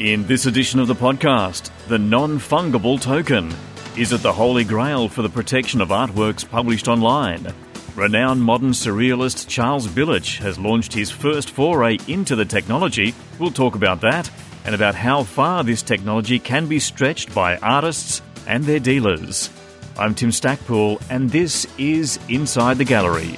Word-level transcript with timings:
In 0.00 0.26
this 0.26 0.46
edition 0.46 0.80
of 0.80 0.86
the 0.88 0.94
podcast, 0.94 1.70
the 1.88 1.98
non 1.98 2.38
fungible 2.38 2.98
token. 2.98 3.54
Is 3.98 4.14
it 4.14 4.22
the 4.22 4.32
holy 4.32 4.64
grail 4.64 5.10
for 5.10 5.20
the 5.20 5.28
protection 5.28 5.82
of 5.82 5.90
artworks 5.90 6.48
published 6.48 6.88
online? 6.88 7.52
Renowned 7.94 8.40
modern 8.40 8.70
surrealist 8.70 9.46
Charles 9.46 9.86
Billich 9.86 10.38
has 10.38 10.58
launched 10.58 10.94
his 10.94 11.10
first 11.10 11.50
foray 11.50 11.98
into 12.08 12.34
the 12.34 12.46
technology. 12.46 13.14
We'll 13.38 13.50
talk 13.50 13.74
about 13.74 14.00
that 14.00 14.30
and 14.64 14.74
about 14.74 14.94
how 14.94 15.22
far 15.22 15.64
this 15.64 15.82
technology 15.82 16.38
can 16.38 16.66
be 16.66 16.78
stretched 16.78 17.34
by 17.34 17.58
artists 17.58 18.22
and 18.46 18.64
their 18.64 18.80
dealers. 18.80 19.50
I'm 19.98 20.14
Tim 20.14 20.30
Stackpool, 20.30 21.02
and 21.10 21.28
this 21.28 21.66
is 21.76 22.18
Inside 22.30 22.78
the 22.78 22.86
Gallery. 22.86 23.36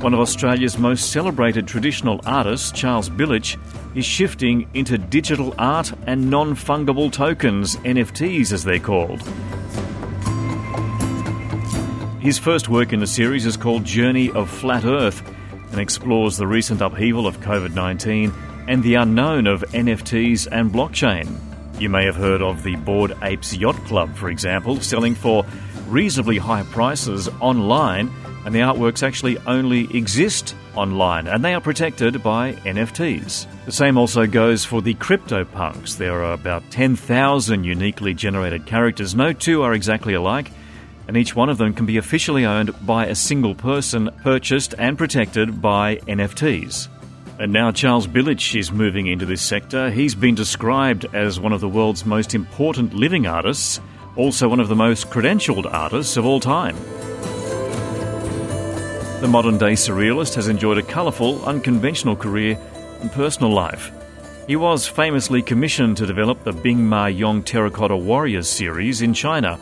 One 0.00 0.14
of 0.14 0.20
Australia's 0.20 0.78
most 0.78 1.10
celebrated 1.10 1.66
traditional 1.66 2.20
artists, 2.24 2.70
Charles 2.70 3.10
Billich, 3.10 3.56
is 3.96 4.04
shifting 4.04 4.70
into 4.74 4.96
digital 4.96 5.52
art 5.58 5.92
and 6.06 6.30
non 6.30 6.54
fungible 6.54 7.10
tokens, 7.10 7.74
NFTs 7.78 8.52
as 8.52 8.62
they're 8.62 8.78
called. 8.78 9.20
His 12.20 12.36
first 12.36 12.68
work 12.68 12.92
in 12.92 12.98
the 12.98 13.06
series 13.06 13.46
is 13.46 13.56
called 13.56 13.84
Journey 13.84 14.28
of 14.32 14.50
Flat 14.50 14.84
Earth 14.84 15.22
and 15.70 15.80
explores 15.80 16.36
the 16.36 16.48
recent 16.48 16.80
upheaval 16.80 17.28
of 17.28 17.38
COVID 17.38 17.74
19 17.74 18.34
and 18.66 18.82
the 18.82 18.96
unknown 18.96 19.46
of 19.46 19.62
NFTs 19.68 20.48
and 20.50 20.72
blockchain. 20.72 21.38
You 21.78 21.88
may 21.88 22.04
have 22.06 22.16
heard 22.16 22.42
of 22.42 22.64
the 22.64 22.74
Bored 22.74 23.16
Apes 23.22 23.56
Yacht 23.56 23.76
Club, 23.86 24.16
for 24.16 24.30
example, 24.30 24.80
selling 24.80 25.14
for 25.14 25.46
reasonably 25.86 26.38
high 26.38 26.64
prices 26.64 27.28
online, 27.40 28.10
and 28.44 28.52
the 28.52 28.60
artworks 28.60 29.04
actually 29.04 29.38
only 29.46 29.84
exist 29.96 30.56
online 30.74 31.28
and 31.28 31.44
they 31.44 31.54
are 31.54 31.60
protected 31.60 32.20
by 32.20 32.54
NFTs. 32.64 33.46
The 33.64 33.72
same 33.72 33.96
also 33.96 34.26
goes 34.26 34.64
for 34.64 34.82
the 34.82 34.94
CryptoPunks. 34.94 35.96
There 35.98 36.24
are 36.24 36.32
about 36.32 36.68
10,000 36.72 37.62
uniquely 37.62 38.12
generated 38.12 38.66
characters. 38.66 39.14
No 39.14 39.32
two 39.32 39.62
are 39.62 39.72
exactly 39.72 40.14
alike, 40.14 40.50
and 41.08 41.16
each 41.16 41.34
one 41.34 41.48
of 41.48 41.56
them 41.56 41.72
can 41.72 41.86
be 41.86 41.96
officially 41.96 42.44
owned 42.44 42.74
by 42.86 43.06
a 43.06 43.14
single 43.14 43.54
person, 43.54 44.10
purchased 44.22 44.74
and 44.78 44.98
protected 44.98 45.60
by 45.60 45.96
NFTs. 46.06 46.88
And 47.38 47.50
now 47.50 47.72
Charles 47.72 48.06
Billich 48.06 48.58
is 48.58 48.70
moving 48.70 49.06
into 49.06 49.24
this 49.24 49.40
sector. 49.40 49.90
He's 49.90 50.14
been 50.14 50.34
described 50.34 51.06
as 51.14 51.40
one 51.40 51.52
of 51.52 51.62
the 51.62 51.68
world's 51.68 52.04
most 52.04 52.34
important 52.34 52.92
living 52.92 53.26
artists, 53.26 53.80
also 54.16 54.48
one 54.48 54.60
of 54.60 54.68
the 54.68 54.76
most 54.76 55.08
credentialed 55.08 55.72
artists 55.72 56.18
of 56.18 56.26
all 56.26 56.40
time. 56.40 56.76
The 59.22 59.28
modern 59.28 59.56
day 59.56 59.72
surrealist 59.72 60.34
has 60.34 60.48
enjoyed 60.48 60.78
a 60.78 60.82
colourful, 60.82 61.44
unconventional 61.46 62.16
career 62.16 62.58
and 63.00 63.10
personal 63.10 63.52
life. 63.52 63.92
He 64.46 64.56
was 64.56 64.86
famously 64.86 65.40
commissioned 65.40 65.96
to 65.96 66.06
develop 66.06 66.44
the 66.44 66.52
Bing 66.52 66.84
Ma 66.84 67.06
Yong 67.06 67.44
Terracotta 67.44 67.96
Warriors 67.96 68.48
series 68.48 69.00
in 69.00 69.14
China 69.14 69.58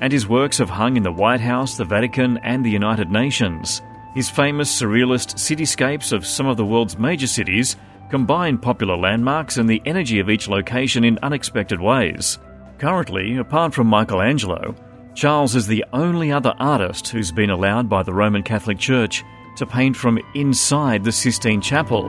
and 0.00 0.12
his 0.12 0.28
works 0.28 0.58
have 0.58 0.70
hung 0.70 0.96
in 0.96 1.02
the 1.02 1.12
White 1.12 1.40
House, 1.40 1.76
the 1.76 1.84
Vatican, 1.84 2.38
and 2.38 2.64
the 2.64 2.70
United 2.70 3.10
Nations. 3.10 3.82
His 4.14 4.30
famous 4.30 4.80
surrealist 4.80 5.36
cityscapes 5.36 6.12
of 6.12 6.26
some 6.26 6.46
of 6.46 6.56
the 6.56 6.64
world's 6.64 6.98
major 6.98 7.26
cities 7.26 7.76
combine 8.10 8.58
popular 8.58 8.96
landmarks 8.96 9.56
and 9.56 9.68
the 9.68 9.82
energy 9.86 10.18
of 10.18 10.28
each 10.28 10.48
location 10.48 11.04
in 11.04 11.18
unexpected 11.22 11.80
ways. 11.80 12.38
Currently, 12.78 13.36
apart 13.36 13.72
from 13.72 13.86
Michelangelo, 13.86 14.74
Charles 15.14 15.54
is 15.54 15.66
the 15.66 15.84
only 15.92 16.32
other 16.32 16.54
artist 16.58 17.08
who's 17.08 17.30
been 17.30 17.50
allowed 17.50 17.88
by 17.88 18.02
the 18.02 18.12
Roman 18.12 18.42
Catholic 18.42 18.78
Church 18.78 19.22
to 19.56 19.66
paint 19.66 19.96
from 19.96 20.18
inside 20.34 21.04
the 21.04 21.12
Sistine 21.12 21.60
Chapel. 21.60 22.08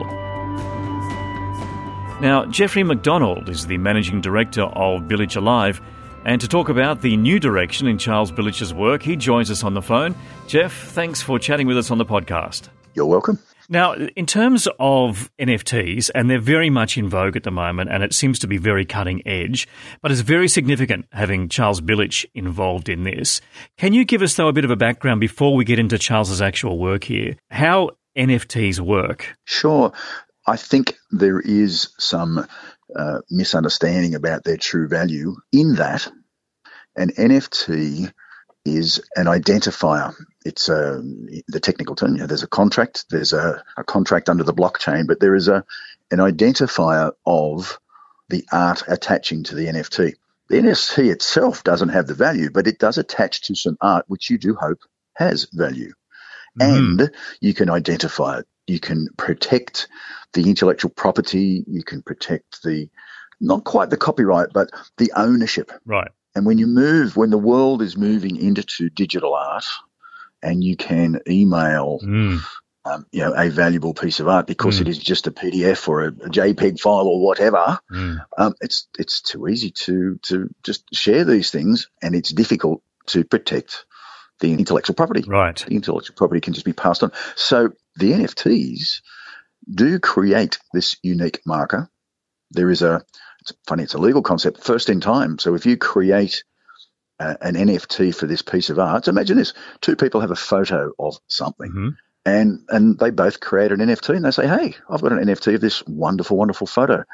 Now, 2.20 2.46
Jeffrey 2.46 2.84
McDonald 2.84 3.48
is 3.48 3.66
the 3.66 3.78
managing 3.78 4.20
director 4.20 4.62
of 4.62 5.02
Billich 5.02 5.36
Alive 5.36 5.80
and 6.24 6.40
to 6.40 6.48
talk 6.48 6.68
about 6.68 7.02
the 7.02 7.16
new 7.16 7.40
direction 7.40 7.86
in 7.86 7.98
Charles 7.98 8.30
Billich's 8.30 8.72
work, 8.72 9.02
he 9.02 9.16
joins 9.16 9.50
us 9.50 9.64
on 9.64 9.74
the 9.74 9.82
phone. 9.82 10.14
Jeff, 10.46 10.72
thanks 10.90 11.20
for 11.20 11.38
chatting 11.38 11.66
with 11.66 11.78
us 11.78 11.90
on 11.90 11.98
the 11.98 12.04
podcast. 12.04 12.68
You're 12.94 13.06
welcome. 13.06 13.38
Now, 13.68 13.94
in 13.94 14.26
terms 14.26 14.68
of 14.78 15.30
NFTs, 15.40 16.10
and 16.14 16.28
they're 16.28 16.38
very 16.38 16.68
much 16.68 16.98
in 16.98 17.08
vogue 17.08 17.36
at 17.36 17.42
the 17.42 17.50
moment, 17.50 17.90
and 17.90 18.02
it 18.02 18.12
seems 18.12 18.38
to 18.40 18.46
be 18.46 18.58
very 18.58 18.84
cutting 18.84 19.26
edge, 19.26 19.66
but 20.02 20.10
it's 20.10 20.20
very 20.20 20.48
significant 20.48 21.06
having 21.12 21.48
Charles 21.48 21.80
Billich 21.80 22.26
involved 22.34 22.88
in 22.88 23.04
this. 23.04 23.40
Can 23.78 23.92
you 23.92 24.04
give 24.04 24.20
us, 24.20 24.34
though, 24.34 24.48
a 24.48 24.52
bit 24.52 24.64
of 24.64 24.70
a 24.70 24.76
background 24.76 25.20
before 25.20 25.54
we 25.54 25.64
get 25.64 25.78
into 25.78 25.96
Charles's 25.96 26.42
actual 26.42 26.78
work 26.78 27.04
here? 27.04 27.36
How 27.50 27.90
NFTs 28.16 28.78
work? 28.80 29.36
Sure. 29.44 29.92
I 30.46 30.56
think 30.56 30.96
there 31.10 31.40
is 31.40 31.94
some 31.98 32.46
uh, 32.96 33.20
misunderstanding 33.30 34.14
about 34.14 34.44
their 34.44 34.56
true 34.56 34.88
value 34.88 35.36
in 35.52 35.76
that 35.76 36.10
an 36.96 37.10
NFT 37.10 38.12
is 38.64 39.00
an 39.16 39.26
identifier. 39.26 40.14
It's 40.44 40.68
a, 40.68 41.02
the 41.48 41.60
technical 41.60 41.96
term. 41.96 42.14
You 42.14 42.20
know, 42.20 42.26
there's 42.26 42.42
a 42.42 42.48
contract, 42.48 43.06
there's 43.10 43.32
a, 43.32 43.62
a 43.76 43.84
contract 43.84 44.28
under 44.28 44.44
the 44.44 44.54
blockchain, 44.54 45.06
but 45.06 45.20
there 45.20 45.34
is 45.34 45.48
a 45.48 45.64
an 46.10 46.18
identifier 46.18 47.12
of 47.24 47.80
the 48.28 48.44
art 48.52 48.82
attaching 48.86 49.44
to 49.44 49.54
the 49.54 49.66
NFT. 49.66 50.14
The 50.48 50.56
NFT 50.56 51.10
itself 51.10 51.64
doesn't 51.64 51.88
have 51.88 52.06
the 52.06 52.14
value, 52.14 52.50
but 52.50 52.66
it 52.66 52.78
does 52.78 52.98
attach 52.98 53.42
to 53.42 53.54
some 53.54 53.78
art 53.80 54.04
which 54.08 54.28
you 54.28 54.36
do 54.36 54.54
hope 54.54 54.80
has 55.14 55.48
value. 55.52 55.92
Mm. 56.60 56.76
And 56.76 57.10
you 57.40 57.54
can 57.54 57.70
identify 57.70 58.40
it. 58.40 58.46
You 58.72 58.80
can 58.80 59.08
protect 59.18 59.88
the 60.32 60.48
intellectual 60.48 60.90
property, 60.90 61.62
you 61.66 61.82
can 61.82 62.00
protect 62.00 62.62
the 62.62 62.88
not 63.38 63.64
quite 63.64 63.90
the 63.90 63.98
copyright, 63.98 64.48
but 64.54 64.70
the 64.96 65.12
ownership. 65.14 65.70
Right. 65.84 66.10
And 66.34 66.46
when 66.46 66.56
you 66.56 66.66
move, 66.66 67.16
when 67.16 67.28
the 67.28 67.36
world 67.36 67.82
is 67.82 67.98
moving 67.98 68.36
into 68.36 68.88
digital 68.88 69.34
art, 69.34 69.66
and 70.42 70.64
you 70.64 70.74
can 70.74 71.20
email, 71.28 72.00
mm. 72.02 72.40
um, 72.86 73.06
you 73.12 73.20
know, 73.20 73.34
a 73.36 73.50
valuable 73.50 73.92
piece 73.92 74.20
of 74.20 74.28
art 74.28 74.46
because 74.46 74.78
mm. 74.78 74.82
it 74.82 74.88
is 74.88 74.98
just 74.98 75.26
a 75.26 75.32
PDF 75.32 75.86
or 75.86 76.04
a, 76.04 76.08
a 76.08 76.30
JPEG 76.30 76.80
file 76.80 77.06
or 77.06 77.22
whatever, 77.22 77.78
mm. 77.90 78.24
um, 78.38 78.54
it's 78.62 78.88
it's 78.98 79.20
too 79.20 79.48
easy 79.48 79.70
to 79.70 80.18
to 80.22 80.48
just 80.62 80.84
share 80.94 81.24
these 81.24 81.50
things, 81.50 81.90
and 82.00 82.14
it's 82.14 82.32
difficult 82.32 82.82
to 83.08 83.22
protect 83.24 83.84
the 84.40 84.52
intellectual 84.54 84.94
property. 84.94 85.24
Right. 85.26 85.56
The 85.56 85.74
intellectual 85.74 86.16
property 86.16 86.40
can 86.40 86.54
just 86.54 86.66
be 86.66 86.72
passed 86.72 87.02
on. 87.02 87.12
So 87.36 87.72
the 87.96 88.12
NFTs 88.12 89.02
do 89.70 89.98
create 89.98 90.58
this 90.72 90.96
unique 91.02 91.40
marker. 91.46 91.88
There 92.50 92.70
is 92.70 92.82
a, 92.82 93.02
it's 93.40 93.52
funny, 93.66 93.84
it's 93.84 93.94
a 93.94 93.98
legal 93.98 94.22
concept, 94.22 94.62
first 94.62 94.88
in 94.88 95.00
time. 95.00 95.38
So 95.38 95.54
if 95.54 95.66
you 95.66 95.76
create 95.76 96.44
a, 97.18 97.36
an 97.40 97.54
NFT 97.54 98.14
for 98.14 98.26
this 98.26 98.42
piece 98.42 98.70
of 98.70 98.78
art, 98.78 99.04
so 99.04 99.10
imagine 99.10 99.36
this: 99.36 99.54
two 99.80 99.96
people 99.96 100.20
have 100.20 100.30
a 100.30 100.36
photo 100.36 100.92
of 100.98 101.18
something. 101.28 101.70
Mm-hmm. 101.70 101.88
And 102.24 102.64
and 102.68 102.98
they 102.98 103.10
both 103.10 103.40
create 103.40 103.72
an 103.72 103.80
NFT, 103.80 104.14
and 104.14 104.24
they 104.24 104.30
say, 104.30 104.46
"Hey, 104.46 104.76
I've 104.88 105.02
got 105.02 105.12
an 105.12 105.24
NFT 105.24 105.56
of 105.56 105.60
this 105.60 105.84
wonderful, 105.86 106.36
wonderful 106.36 106.68
photo." 106.68 107.04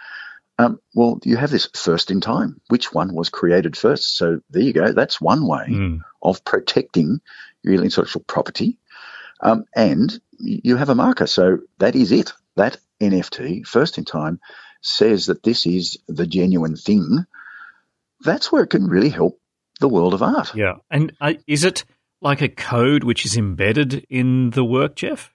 Um, 0.59 0.81
well, 0.95 1.21
you 1.25 1.37
have 1.37 1.51
this 1.51 1.69
first 1.75 2.11
in 2.11 2.21
time. 2.21 2.61
Which 2.69 2.93
one 2.93 3.15
was 3.15 3.29
created 3.29 3.77
first? 3.77 4.17
So 4.17 4.41
there 4.51 4.63
you 4.63 4.73
go. 4.73 4.93
That's 4.93 5.21
one 5.21 5.47
way 5.47 5.67
mm. 5.69 6.01
of 6.21 6.45
protecting 6.45 7.21
your 7.63 7.83
intellectual 7.83 8.25
property. 8.27 8.77
Um, 9.41 9.67
and 9.75 10.21
you 10.39 10.77
have 10.77 10.89
a 10.89 10.95
marker. 10.95 11.27
So 11.27 11.59
that 11.79 11.95
is 11.95 12.13
it. 12.13 12.33
That 12.57 12.77
NFT, 13.01 13.67
first 13.67 13.99
in 13.99 14.05
time, 14.05 14.41
says 14.83 15.27
that 15.27 15.43
this 15.43 15.67
is 15.67 15.99
the 16.09 16.27
genuine 16.27 16.77
thing. 16.77 17.25
That's 18.21 18.51
where 18.51 18.65
it 18.65 18.71
can 18.71 18.87
really 18.87 19.11
help 19.11 19.41
the 19.81 19.89
world 19.89 20.15
of 20.15 20.23
art. 20.23 20.55
Yeah. 20.55 20.77
And 20.91 21.13
uh, 21.21 21.35
is 21.47 21.65
it 21.65 21.85
like 22.21 22.43
a 22.43 22.49
code 22.49 23.05
which 23.05 23.25
is 23.25 23.37
embedded 23.37 24.07
in 24.11 24.51
the 24.51 24.65
work, 24.65 24.97
Jeff? 24.97 25.33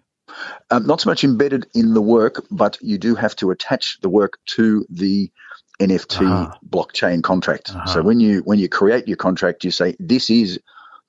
Um, 0.69 0.85
not 0.85 1.01
so 1.01 1.09
much 1.09 1.23
embedded 1.23 1.67
in 1.73 1.93
the 1.93 2.01
work, 2.01 2.45
but 2.49 2.77
you 2.81 2.97
do 2.97 3.15
have 3.15 3.35
to 3.37 3.51
attach 3.51 3.99
the 4.01 4.09
work 4.09 4.39
to 4.47 4.85
the 4.89 5.31
NFT 5.79 6.25
uh-huh. 6.25 6.57
blockchain 6.67 7.23
contract. 7.23 7.71
Uh-huh. 7.71 7.85
So 7.85 8.01
when 8.01 8.19
you 8.19 8.39
when 8.39 8.59
you 8.59 8.69
create 8.69 9.07
your 9.07 9.17
contract, 9.17 9.63
you 9.63 9.71
say 9.71 9.95
this 9.99 10.29
is 10.29 10.59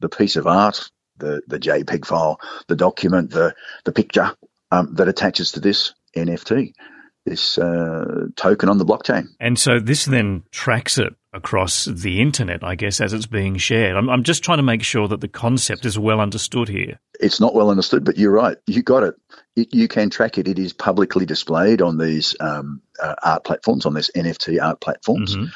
the 0.00 0.08
piece 0.08 0.36
of 0.36 0.46
art, 0.46 0.90
the 1.18 1.42
the 1.46 1.58
JPEG 1.58 2.06
file, 2.06 2.40
the 2.68 2.76
document, 2.76 3.30
the 3.30 3.54
the 3.84 3.92
picture 3.92 4.36
um, 4.70 4.94
that 4.94 5.08
attaches 5.08 5.52
to 5.52 5.60
this 5.60 5.94
NFT, 6.16 6.74
this 7.24 7.58
uh, 7.58 8.26
token 8.36 8.68
on 8.68 8.78
the 8.78 8.84
blockchain. 8.84 9.28
And 9.40 9.58
so 9.58 9.80
this 9.80 10.04
then 10.04 10.44
tracks 10.50 10.98
it 10.98 11.14
across 11.32 11.86
the 11.86 12.20
internet, 12.20 12.62
I 12.62 12.74
guess, 12.76 13.00
as 13.00 13.12
it's 13.12 13.26
being 13.26 13.56
shared. 13.56 13.96
I'm, 13.96 14.08
I'm 14.08 14.22
just 14.22 14.44
trying 14.44 14.58
to 14.58 14.62
make 14.62 14.82
sure 14.82 15.08
that 15.08 15.20
the 15.20 15.28
concept 15.28 15.84
is 15.84 15.98
well 15.98 16.20
understood 16.20 16.68
here. 16.68 17.00
It's 17.20 17.40
not 17.40 17.54
well 17.54 17.70
understood, 17.70 18.04
but 18.04 18.16
you're 18.16 18.32
right. 18.32 18.56
You 18.66 18.82
got 18.82 19.02
it. 19.02 19.14
it 19.56 19.74
you 19.74 19.88
can 19.88 20.10
track 20.10 20.38
it. 20.38 20.48
It 20.48 20.58
is 20.58 20.72
publicly 20.72 21.26
displayed 21.26 21.82
on 21.82 21.98
these 21.98 22.36
um, 22.40 22.82
uh, 23.02 23.14
art 23.22 23.44
platforms, 23.44 23.86
on 23.86 23.94
these 23.94 24.10
NFT 24.14 24.62
art 24.62 24.80
platforms, 24.80 25.34
mm-hmm. 25.34 25.46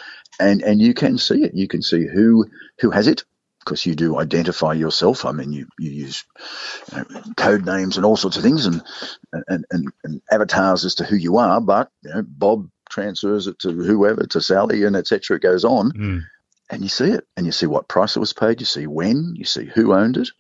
and 0.41 0.63
and 0.63 0.81
you 0.81 0.95
can 0.95 1.19
see 1.19 1.45
it. 1.45 1.55
You 1.55 1.69
can 1.69 1.83
see 1.83 2.07
who 2.07 2.47
who 2.81 2.91
has 2.91 3.07
it, 3.07 3.25
because 3.69 3.85
you 3.85 3.95
do 3.95 4.19
identify 4.19 4.73
yourself. 4.73 5.27
I 5.27 5.33
mean, 5.33 5.53
you, 5.53 5.67
you 5.79 5.91
use 5.91 6.25
you 6.91 6.99
know, 6.99 7.23
code 7.37 7.67
names 7.67 7.99
and 7.99 8.07
all 8.07 8.17
sorts 8.17 8.39
of 8.39 8.43
things 8.43 8.65
and, 8.65 8.83
and, 9.47 9.67
and, 9.71 9.89
and, 10.05 10.23
avatars 10.31 10.87
as 10.87 10.95
to 10.97 11.05
who 11.05 11.17
you 11.17 11.37
are, 11.37 11.61
but 11.61 11.91
you 12.03 12.11
know, 12.11 12.25
Bob 12.27 12.71
transfers 12.89 13.47
it 13.47 13.59
to 13.59 13.71
whoever, 13.71 14.25
to 14.25 14.41
Sally, 14.41 14.85
and 14.85 14.97
etc. 14.97 15.37
It 15.37 15.43
goes 15.43 15.67
on, 15.67 15.93
mm. 15.93 16.23
and 16.71 16.83
you 16.83 16.89
see 16.89 17.11
it, 17.11 17.27
and 17.37 17.45
you 17.45 17.53
see 17.53 17.67
what 17.67 17.89
price 17.89 18.17
it 18.17 18.21
was 18.21 18.33
paid, 18.33 18.61
you 18.61 18.67
see 18.67 18.87
when, 18.87 19.35
you 19.37 19.45
see 19.45 19.67
who 19.67 19.93
owned 19.93 20.17
it. 20.17 20.31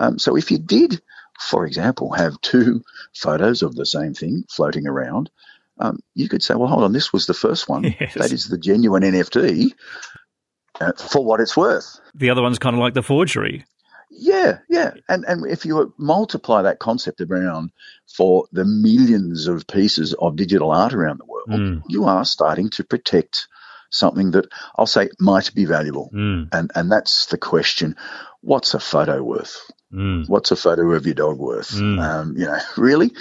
Um, 0.00 0.18
so 0.18 0.38
if 0.38 0.50
you 0.50 0.58
did, 0.58 1.02
for 1.38 1.66
example, 1.66 2.12
have 2.12 2.40
two 2.40 2.82
photos 3.14 3.62
of 3.62 3.74
the 3.74 3.84
same 3.84 4.14
thing 4.14 4.44
floating 4.48 4.86
around, 4.86 5.28
um, 5.78 5.98
you 6.14 6.28
could 6.28 6.42
say, 6.42 6.54
well, 6.54 6.68
hold 6.68 6.84
on, 6.84 6.92
this 6.92 7.12
was 7.12 7.26
the 7.26 7.34
first 7.34 7.68
one. 7.68 7.84
Yes. 8.00 8.14
That 8.14 8.32
is 8.32 8.48
the 8.48 8.58
genuine 8.58 9.02
NFT 9.02 9.72
uh, 10.82 10.92
for 10.92 11.24
what 11.24 11.40
it's 11.40 11.56
worth. 11.56 12.00
The 12.14 12.30
other 12.30 12.42
one's 12.42 12.58
kind 12.58 12.74
of 12.74 12.80
like 12.80 12.94
the 12.94 13.02
forgery. 13.02 13.64
Yeah, 14.10 14.58
yeah, 14.68 14.92
and 15.08 15.24
and 15.26 15.46
if 15.46 15.64
you 15.64 15.94
multiply 15.96 16.62
that 16.62 16.78
concept 16.78 17.20
around 17.22 17.70
for 18.06 18.46
the 18.52 18.64
millions 18.64 19.46
of 19.46 19.66
pieces 19.66 20.12
of 20.12 20.36
digital 20.36 20.70
art 20.70 20.92
around 20.92 21.18
the 21.18 21.24
world, 21.24 21.48
mm. 21.48 21.82
you 21.88 22.04
are 22.04 22.24
starting 22.24 22.68
to 22.70 22.84
protect 22.84 23.48
something 23.90 24.32
that 24.32 24.46
I'll 24.76 24.86
say 24.86 25.08
might 25.18 25.54
be 25.54 25.64
valuable, 25.64 26.10
mm. 26.12 26.46
and 26.52 26.70
and 26.74 26.92
that's 26.92 27.26
the 27.26 27.38
question: 27.38 27.96
What's 28.42 28.74
a 28.74 28.80
photo 28.80 29.22
worth? 29.22 29.58
Mm. 29.92 30.28
What's 30.28 30.50
a 30.50 30.56
photo 30.56 30.90
of 30.90 31.06
your 31.06 31.14
dog 31.14 31.38
worth? 31.38 31.70
Mm. 31.70 32.02
Um, 32.02 32.36
you 32.36 32.44
know, 32.44 32.58
really, 32.76 33.12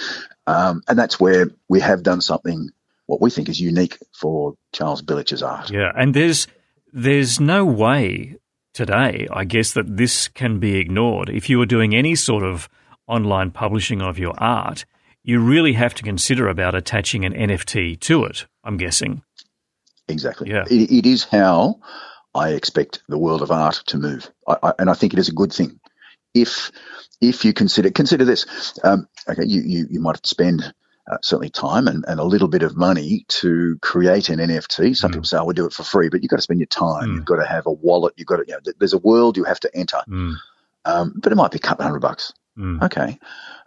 um, 0.46 0.82
and 0.90 1.00
that's 1.00 1.20
where 1.20 1.48
we 1.70 1.80
have 1.80 2.04
done 2.04 2.20
something 2.20 2.70
what 3.06 3.22
we 3.22 3.30
think 3.30 3.50
is 3.50 3.60
unique 3.60 3.98
for 4.14 4.56
Charles 4.72 5.02
Billich's 5.02 5.44
art. 5.44 5.70
Yeah, 5.70 5.92
and 5.96 6.14
there's 6.14 6.48
there's 6.92 7.40
no 7.40 7.66
way 7.66 8.38
today, 8.74 9.28
I 9.32 9.46
guess, 9.46 9.74
that 9.74 9.98
this 9.98 10.28
can 10.28 10.60
be 10.60 10.78
ignored. 10.78 11.30
If 11.30 11.50
you 11.50 11.62
are 11.62 11.66
doing 11.66 11.96
any 11.96 12.16
sort 12.16 12.44
of 12.44 12.70
online 13.08 13.52
publishing 13.52 14.02
of 14.02 14.18
your 14.18 14.34
art, 14.38 14.86
you 15.24 15.40
really 15.40 15.74
have 15.74 15.94
to 15.96 16.04
consider 16.04 16.48
about 16.48 16.76
attaching 16.76 17.26
an 17.26 17.34
NFT 17.34 18.00
to 18.02 18.24
it, 18.26 18.48
I'm 18.64 18.78
guessing. 18.78 19.22
Exactly. 20.08 20.50
Yeah. 20.50 20.66
it, 20.70 20.92
it 20.92 21.06
is 21.06 21.24
how 21.24 21.80
I 22.34 22.50
expect 22.50 23.04
the 23.08 23.18
world 23.18 23.42
of 23.42 23.52
art 23.52 23.84
to 23.88 23.98
move. 23.98 24.30
I, 24.48 24.58
I, 24.64 24.74
and 24.80 24.90
I 24.90 24.94
think 24.94 25.14
it 25.14 25.20
is 25.20 25.30
a 25.30 25.34
good 25.34 25.54
thing. 25.54 25.80
If 26.34 26.72
if 27.20 27.46
you 27.46 27.54
consider 27.54 27.92
consider 27.92 28.26
this, 28.26 28.80
um, 28.84 29.08
okay, 29.30 29.44
you, 29.46 29.62
you, 29.62 29.88
you 29.90 30.00
might 30.00 30.26
spend 30.26 30.74
uh, 31.12 31.18
certainly 31.22 31.50
time 31.50 31.88
and, 31.88 32.06
and 32.08 32.20
a 32.20 32.24
little 32.24 32.48
bit 32.48 32.64
of 32.64 32.78
money 32.78 33.26
to 33.28 33.78
create 33.82 34.30
an 34.30 34.40
NFT. 34.40 34.96
Some 34.96 35.12
mm. 35.12 35.16
people 35.16 35.26
say, 35.26 35.38
"I 35.38 35.42
oh, 35.42 35.46
would 35.46 35.56
do 35.58 35.66
it 35.66 35.74
for 35.74 35.84
free," 35.84 36.10
but 36.10 36.22
you've 36.22 36.30
got 36.30 36.38
to 36.38 36.42
spend 36.42 36.60
your 36.60 36.68
time. 36.68 37.10
Mm. 37.10 37.16
You've 37.16 37.26
got 37.26 37.36
to 37.36 37.46
have 37.46 37.66
a 37.66 37.72
wallet. 37.72 38.14
You've 38.18 38.28
got 38.28 38.38
to. 38.38 38.46
You 38.48 38.54
know, 38.54 38.72
there's 38.80 38.94
a 38.94 38.98
world 38.98 39.38
you 39.38 39.44
have 39.44 39.60
to 39.60 39.76
enter. 39.76 40.02
Mm. 40.08 40.36
Um, 40.86 41.14
but 41.16 41.32
it 41.32 41.36
might 41.36 41.52
be 41.52 41.58
a 41.58 41.60
couple 41.60 41.84
hundred 41.84 42.00
bucks. 42.00 42.34
Mm. 42.58 42.82
Okay, 42.84 43.20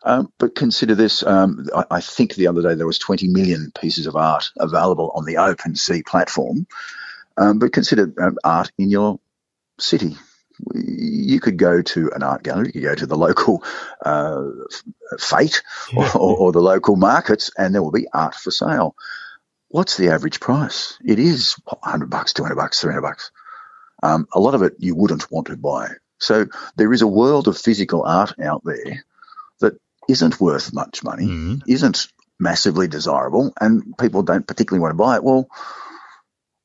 um, 0.05 0.33
but 0.39 0.55
consider 0.55 0.95
this. 0.95 1.23
Um, 1.23 1.67
I, 1.75 1.85
I, 1.91 2.01
think 2.01 2.35
the 2.35 2.49
other 2.49 2.63
day 2.63 2.75
there 2.75 2.87
was 2.87 2.99
20 2.99 3.29
million 3.29 3.73
pieces 3.79 4.07
of 4.07 4.17
art 4.17 4.51
available 4.59 5.11
on 5.15 5.25
the 5.25 5.35
OpenSea 5.35 6.05
platform. 6.05 6.67
Um, 7.37 7.59
but 7.59 7.73
consider 7.73 8.13
um, 8.21 8.37
art 8.45 8.71
in 8.79 8.91
your 8.91 9.19
city, 9.79 10.17
you 10.75 11.41
could 11.41 11.57
go 11.57 11.83
to 11.83 12.11
an 12.15 12.23
art 12.23 12.43
gallery, 12.43 12.67
you 12.69 12.73
could 12.73 12.83
go 12.83 12.95
to 12.95 13.07
the 13.07 13.17
local 13.17 13.63
uh, 14.05 14.45
fete 15.19 15.63
or, 15.97 16.17
or, 16.17 16.37
or, 16.37 16.53
the 16.53 16.61
local 16.61 16.97
markets, 16.97 17.51
and 17.57 17.75
there 17.75 17.83
will 17.83 17.91
be 17.91 18.09
art 18.13 18.35
for 18.35 18.51
sale. 18.51 18.95
What's 19.69 19.97
the 19.97 20.11
average 20.11 20.41
price? 20.41 20.99
It 21.05 21.19
is 21.19 21.57
100 21.65 22.09
bucks, 22.09 22.33
200 22.33 22.55
bucks, 22.55 22.81
300 22.81 23.01
bucks. 23.03 23.31
Um, 24.03 24.27
a 24.33 24.41
lot 24.41 24.55
of 24.55 24.63
it 24.63 24.75
you 24.79 24.95
wouldn't 24.95 25.31
want 25.31 25.49
to 25.49 25.57
buy. 25.57 25.89
So 26.19 26.47
there 26.77 26.93
is 26.93 27.03
a 27.03 27.07
world 27.07 27.49
of 27.49 27.59
physical 27.59 28.05
art 28.05 28.35
out 28.41 28.63
there 28.65 29.05
that 29.61 29.75
isn't 30.09 30.41
worth 30.41 30.73
much 30.73 31.03
money, 31.03 31.27
mm-hmm. 31.27 31.71
isn't 31.71 32.09
massively 32.39 32.87
desirable, 32.89 33.53
and 33.61 33.97
people 33.99 34.23
don't 34.23 34.47
particularly 34.47 34.81
want 34.81 34.93
to 34.93 35.03
buy 35.03 35.17
it. 35.17 35.25
Well, 35.25 35.49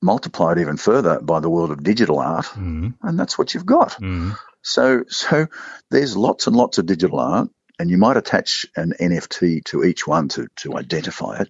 multiply 0.02 0.54
it 0.54 0.60
even 0.60 0.78
further 0.78 1.20
by 1.20 1.40
the 1.40 1.50
world 1.50 1.72
of 1.72 1.84
digital 1.84 2.20
art, 2.20 2.46
mm. 2.46 2.94
and 3.02 3.20
that's 3.20 3.38
what 3.38 3.54
you've 3.54 3.66
got. 3.66 3.94
Mm. 4.02 4.38
So, 4.62 5.04
so 5.08 5.48
there's 5.90 6.18
lots 6.18 6.48
and 6.48 6.56
lots 6.56 6.78
of 6.78 6.86
digital 6.86 7.20
art, 7.20 7.50
and 7.78 7.90
you 7.90 7.98
might 7.98 8.18
attach 8.18 8.66
an 8.76 8.94
NFT 9.00 9.64
to 9.66 9.84
each 9.84 10.08
one 10.08 10.30
to 10.30 10.48
to 10.58 10.78
identify 10.78 11.40
it, 11.40 11.50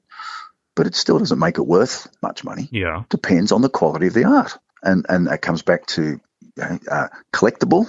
but 0.76 0.88
it 0.88 0.96
still 0.96 1.20
doesn't 1.20 1.40
make 1.40 1.58
it 1.58 1.64
worth 1.64 2.08
much 2.22 2.44
money. 2.44 2.70
Yeah, 2.72 3.04
depends 3.10 3.52
on 3.52 3.62
the 3.62 3.70
quality 3.70 4.08
of 4.08 4.14
the 4.14 4.26
art, 4.26 4.58
and 4.84 5.06
and 5.10 5.28
that 5.28 5.42
comes 5.42 5.62
back 5.62 5.86
to 5.88 6.20
uh, 6.62 7.08
collectible. 7.34 7.86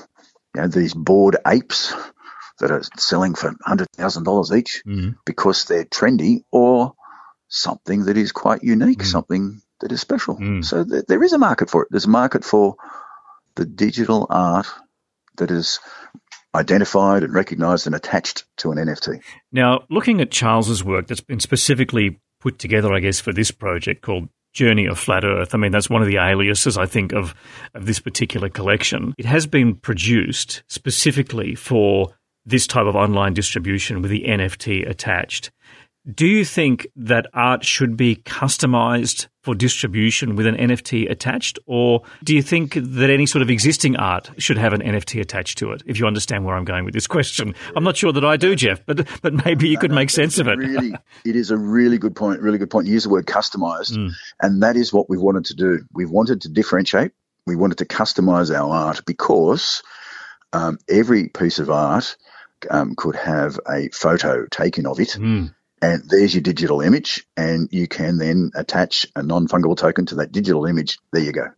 You 0.54 0.62
know, 0.62 0.68
these 0.68 0.94
bored 0.94 1.36
apes 1.46 1.94
that 2.58 2.70
are 2.70 2.82
selling 2.96 3.34
for 3.34 3.54
hundred 3.62 3.88
thousand 3.92 4.24
dollars 4.24 4.52
each 4.52 4.82
mm. 4.86 5.16
because 5.24 5.64
they're 5.64 5.84
trendy, 5.84 6.44
or 6.50 6.94
something 7.48 8.04
that 8.04 8.16
is 8.16 8.32
quite 8.32 8.62
unique, 8.62 9.02
something 9.02 9.60
that 9.80 9.92
is 9.92 10.00
special. 10.00 10.36
Mm. 10.36 10.64
So 10.64 10.84
th- 10.84 11.04
there 11.06 11.22
is 11.22 11.32
a 11.32 11.38
market 11.38 11.70
for 11.70 11.82
it. 11.82 11.88
There's 11.90 12.06
a 12.06 12.10
market 12.10 12.44
for 12.44 12.76
the 13.54 13.64
digital 13.64 14.26
art 14.30 14.66
that 15.36 15.50
is 15.50 15.80
identified 16.54 17.22
and 17.22 17.32
recognized 17.32 17.86
and 17.86 17.94
attached 17.94 18.44
to 18.58 18.72
an 18.72 18.78
NFT. 18.78 19.20
Now, 19.52 19.84
looking 19.88 20.20
at 20.20 20.30
Charles's 20.30 20.84
work 20.84 21.06
that's 21.06 21.20
been 21.20 21.40
specifically 21.40 22.20
put 22.40 22.58
together, 22.58 22.92
I 22.92 23.00
guess, 23.00 23.20
for 23.20 23.32
this 23.32 23.50
project 23.50 24.02
called 24.02 24.28
Journey 24.52 24.86
of 24.86 24.98
Flat 24.98 25.24
Earth. 25.24 25.54
I 25.54 25.58
mean, 25.58 25.70
that's 25.70 25.90
one 25.90 26.02
of 26.02 26.08
the 26.08 26.16
aliases, 26.16 26.76
I 26.76 26.86
think, 26.86 27.12
of, 27.12 27.34
of 27.74 27.86
this 27.86 28.00
particular 28.00 28.48
collection. 28.48 29.14
It 29.16 29.26
has 29.26 29.46
been 29.46 29.76
produced 29.76 30.62
specifically 30.68 31.54
for 31.54 32.16
this 32.44 32.66
type 32.66 32.86
of 32.86 32.96
online 32.96 33.34
distribution 33.34 34.02
with 34.02 34.10
the 34.10 34.24
NFT 34.26 34.88
attached. 34.88 35.52
Do 36.10 36.26
you 36.26 36.46
think 36.46 36.86
that 36.96 37.26
art 37.34 37.62
should 37.62 37.94
be 37.94 38.16
customized 38.16 39.28
for 39.42 39.54
distribution 39.54 40.34
with 40.34 40.46
an 40.46 40.56
NFT 40.56 41.10
attached? 41.10 41.58
Or 41.66 42.02
do 42.24 42.34
you 42.34 42.40
think 42.40 42.72
that 42.74 43.10
any 43.10 43.26
sort 43.26 43.42
of 43.42 43.50
existing 43.50 43.96
art 43.96 44.30
should 44.38 44.56
have 44.56 44.72
an 44.72 44.80
NFT 44.80 45.20
attached 45.20 45.58
to 45.58 45.72
it? 45.72 45.82
If 45.84 45.98
you 45.98 46.06
understand 46.06 46.46
where 46.46 46.56
I'm 46.56 46.64
going 46.64 46.86
with 46.86 46.94
this 46.94 47.06
question. 47.06 47.54
I'm 47.76 47.84
not 47.84 47.98
sure 47.98 48.12
that 48.14 48.24
I 48.24 48.38
do, 48.38 48.56
Jeff, 48.56 48.84
but, 48.86 49.06
but 49.20 49.44
maybe 49.44 49.68
you 49.68 49.76
could 49.76 49.92
make 49.92 50.08
sense 50.08 50.38
of 50.38 50.48
it. 50.48 50.56
Really, 50.56 50.94
it 51.26 51.36
is 51.36 51.50
a 51.50 51.58
really 51.58 51.98
good 51.98 52.16
point, 52.16 52.40
really 52.40 52.58
good 52.58 52.70
point. 52.70 52.86
You 52.86 52.94
use 52.94 53.04
the 53.04 53.10
word 53.10 53.26
customized, 53.26 53.92
mm. 53.92 54.10
and 54.40 54.62
that 54.62 54.76
is 54.76 54.94
what 54.94 55.10
we've 55.10 55.20
wanted 55.20 55.44
to 55.46 55.54
do. 55.54 55.80
We've 55.92 56.10
wanted 56.10 56.40
to 56.42 56.48
differentiate. 56.48 57.12
We 57.46 57.56
wanted 57.56 57.78
to 57.78 57.84
customize 57.84 58.54
our 58.54 58.70
art 58.72 59.02
because 59.06 59.82
um, 60.54 60.78
every 60.88 61.28
piece 61.28 61.58
of 61.58 61.68
art 61.68 62.16
um, 62.70 62.94
could 62.96 63.16
have 63.16 63.60
a 63.68 63.90
photo 63.90 64.46
taken 64.46 64.86
of 64.86 64.98
it. 64.98 65.10
Mm 65.10 65.54
and 65.82 66.02
there's 66.08 66.34
your 66.34 66.42
digital 66.42 66.80
image, 66.80 67.26
and 67.36 67.68
you 67.72 67.88
can 67.88 68.18
then 68.18 68.50
attach 68.54 69.06
a 69.16 69.22
non 69.22 69.48
fungible 69.48 69.76
token 69.76 70.06
to 70.06 70.16
that 70.16 70.32
digital 70.32 70.66
image. 70.66 70.98
There 71.12 71.22
you 71.22 71.32
go. 71.32 71.48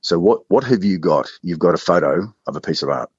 So 0.00 0.18
what 0.18 0.42
what 0.48 0.64
have 0.64 0.84
you 0.84 0.98
got? 0.98 1.30
You've 1.42 1.58
got 1.58 1.74
a 1.74 1.78
photo 1.78 2.34
of 2.46 2.56
a 2.56 2.60
piece 2.60 2.82
of 2.82 2.88
art, 2.88 3.10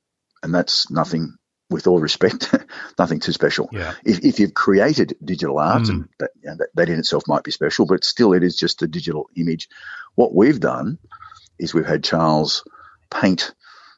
and 0.44 0.53
that's 0.53 0.89
nothing. 0.89 1.36
With 1.70 1.88
all 1.88 2.01
respect, 2.01 2.53
nothing 3.00 3.22
too 3.22 3.32
special. 3.32 3.70
Yeah. 3.72 3.94
If, 4.03 4.25
if 4.25 4.39
you've 4.41 4.53
created 4.53 5.15
digital 5.24 5.58
art, 5.58 5.84
mm. 5.84 5.89
and 5.89 6.10
that, 6.20 6.32
you 6.44 6.50
know, 6.50 6.58
that, 6.58 6.68
that 6.75 6.89
in 6.89 7.00
itself 7.00 7.24
might 7.30 7.46
be 7.46 7.51
special, 7.51 7.86
but 7.86 8.03
still 8.03 8.34
it 8.34 8.44
is 8.44 8.58
just 8.58 8.82
a 8.82 8.88
digital 8.88 9.30
image. 9.38 9.70
What 10.15 10.36
we've 10.36 10.60
done 10.60 10.98
is 11.58 11.74
we've 11.74 11.86
had 11.86 12.03
Charles 12.03 12.65
paint 13.10 13.53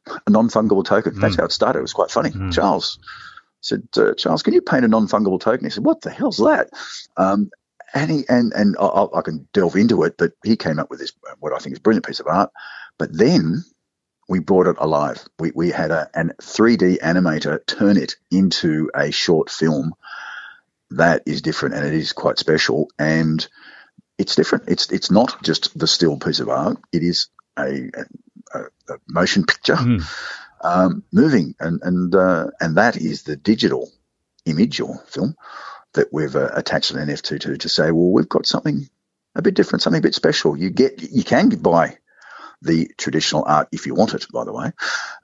a 0.05 0.29
non 0.29 0.49
fungible 0.49 0.85
token. 0.85 1.13
Mm. 1.13 1.21
That's 1.21 1.35
how 1.35 1.45
it 1.45 1.51
started. 1.51 1.79
It 1.79 1.81
was 1.81 1.93
quite 1.93 2.11
funny. 2.11 2.29
Mm. 2.29 2.53
Charles 2.53 2.99
said, 3.63 3.87
uh, 3.97 4.13
Charles, 4.13 4.43
can 4.43 4.53
you 4.53 4.61
paint 4.61 4.85
a 4.85 4.87
non-fungible 4.87 5.39
token? 5.39 5.65
He 5.65 5.69
said, 5.69 5.85
what 5.85 6.01
the 6.01 6.09
hell's 6.09 6.37
that? 6.37 6.69
Um, 7.17 7.49
and 7.93 8.11
he, 8.11 8.23
and, 8.27 8.53
and 8.53 8.75
I, 8.79 9.05
I, 9.15 9.21
can 9.21 9.47
delve 9.53 9.75
into 9.75 10.03
it, 10.03 10.15
but 10.17 10.33
he 10.43 10.55
came 10.55 10.79
up 10.79 10.89
with 10.89 10.99
this, 10.99 11.13
what 11.39 11.53
I 11.53 11.59
think 11.59 11.73
is 11.73 11.79
a 11.79 11.81
brilliant 11.81 12.05
piece 12.05 12.19
of 12.19 12.27
art. 12.27 12.51
But 12.97 13.15
then 13.15 13.63
we 14.27 14.39
brought 14.39 14.67
it 14.67 14.77
alive. 14.79 15.23
We, 15.39 15.51
we 15.53 15.69
had 15.69 15.91
a, 15.91 16.09
an 16.13 16.33
3D 16.41 16.99
animator 16.99 17.65
turn 17.65 17.97
it 17.97 18.15
into 18.31 18.89
a 18.95 19.11
short 19.11 19.49
film 19.49 19.93
that 20.91 21.23
is 21.25 21.41
different 21.41 21.75
and 21.75 21.85
it 21.85 21.93
is 21.93 22.13
quite 22.13 22.37
special. 22.37 22.89
And 22.97 23.47
it's 24.17 24.35
different. 24.35 24.65
It's 24.67 24.91
it's 24.91 25.11
not 25.11 25.41
just 25.43 25.77
the 25.77 25.87
still 25.87 26.17
piece 26.17 26.39
of 26.39 26.49
art. 26.49 26.77
It 26.91 27.03
is 27.03 27.27
a, 27.57 27.89
a, 28.53 28.59
a 28.89 28.97
motion 29.07 29.45
picture 29.45 29.75
mm. 29.75 30.03
Um, 30.63 31.03
moving, 31.11 31.55
and 31.59 31.81
and 31.83 32.15
uh, 32.15 32.47
and 32.59 32.77
that 32.77 32.97
is 32.97 33.23
the 33.23 33.35
digital 33.35 33.91
image 34.45 34.79
or 34.79 34.97
film 35.07 35.35
that 35.93 36.11
we've 36.11 36.35
uh, 36.35 36.49
attached 36.53 36.91
an 36.91 37.07
NFT 37.07 37.39
to 37.41 37.57
to 37.57 37.69
say, 37.69 37.91
well, 37.91 38.11
we've 38.11 38.29
got 38.29 38.45
something 38.45 38.89
a 39.35 39.41
bit 39.41 39.53
different, 39.53 39.81
something 39.81 39.99
a 39.99 40.03
bit 40.03 40.15
special. 40.15 40.57
You 40.57 40.69
get 40.69 41.01
you 41.01 41.23
can 41.23 41.49
buy 41.49 41.97
the 42.61 42.89
traditional 42.97 43.43
art 43.45 43.67
if 43.71 43.85
you 43.85 43.93
want 43.93 44.13
it, 44.13 44.25
by 44.31 44.45
the 44.45 44.53
way, 44.53 44.71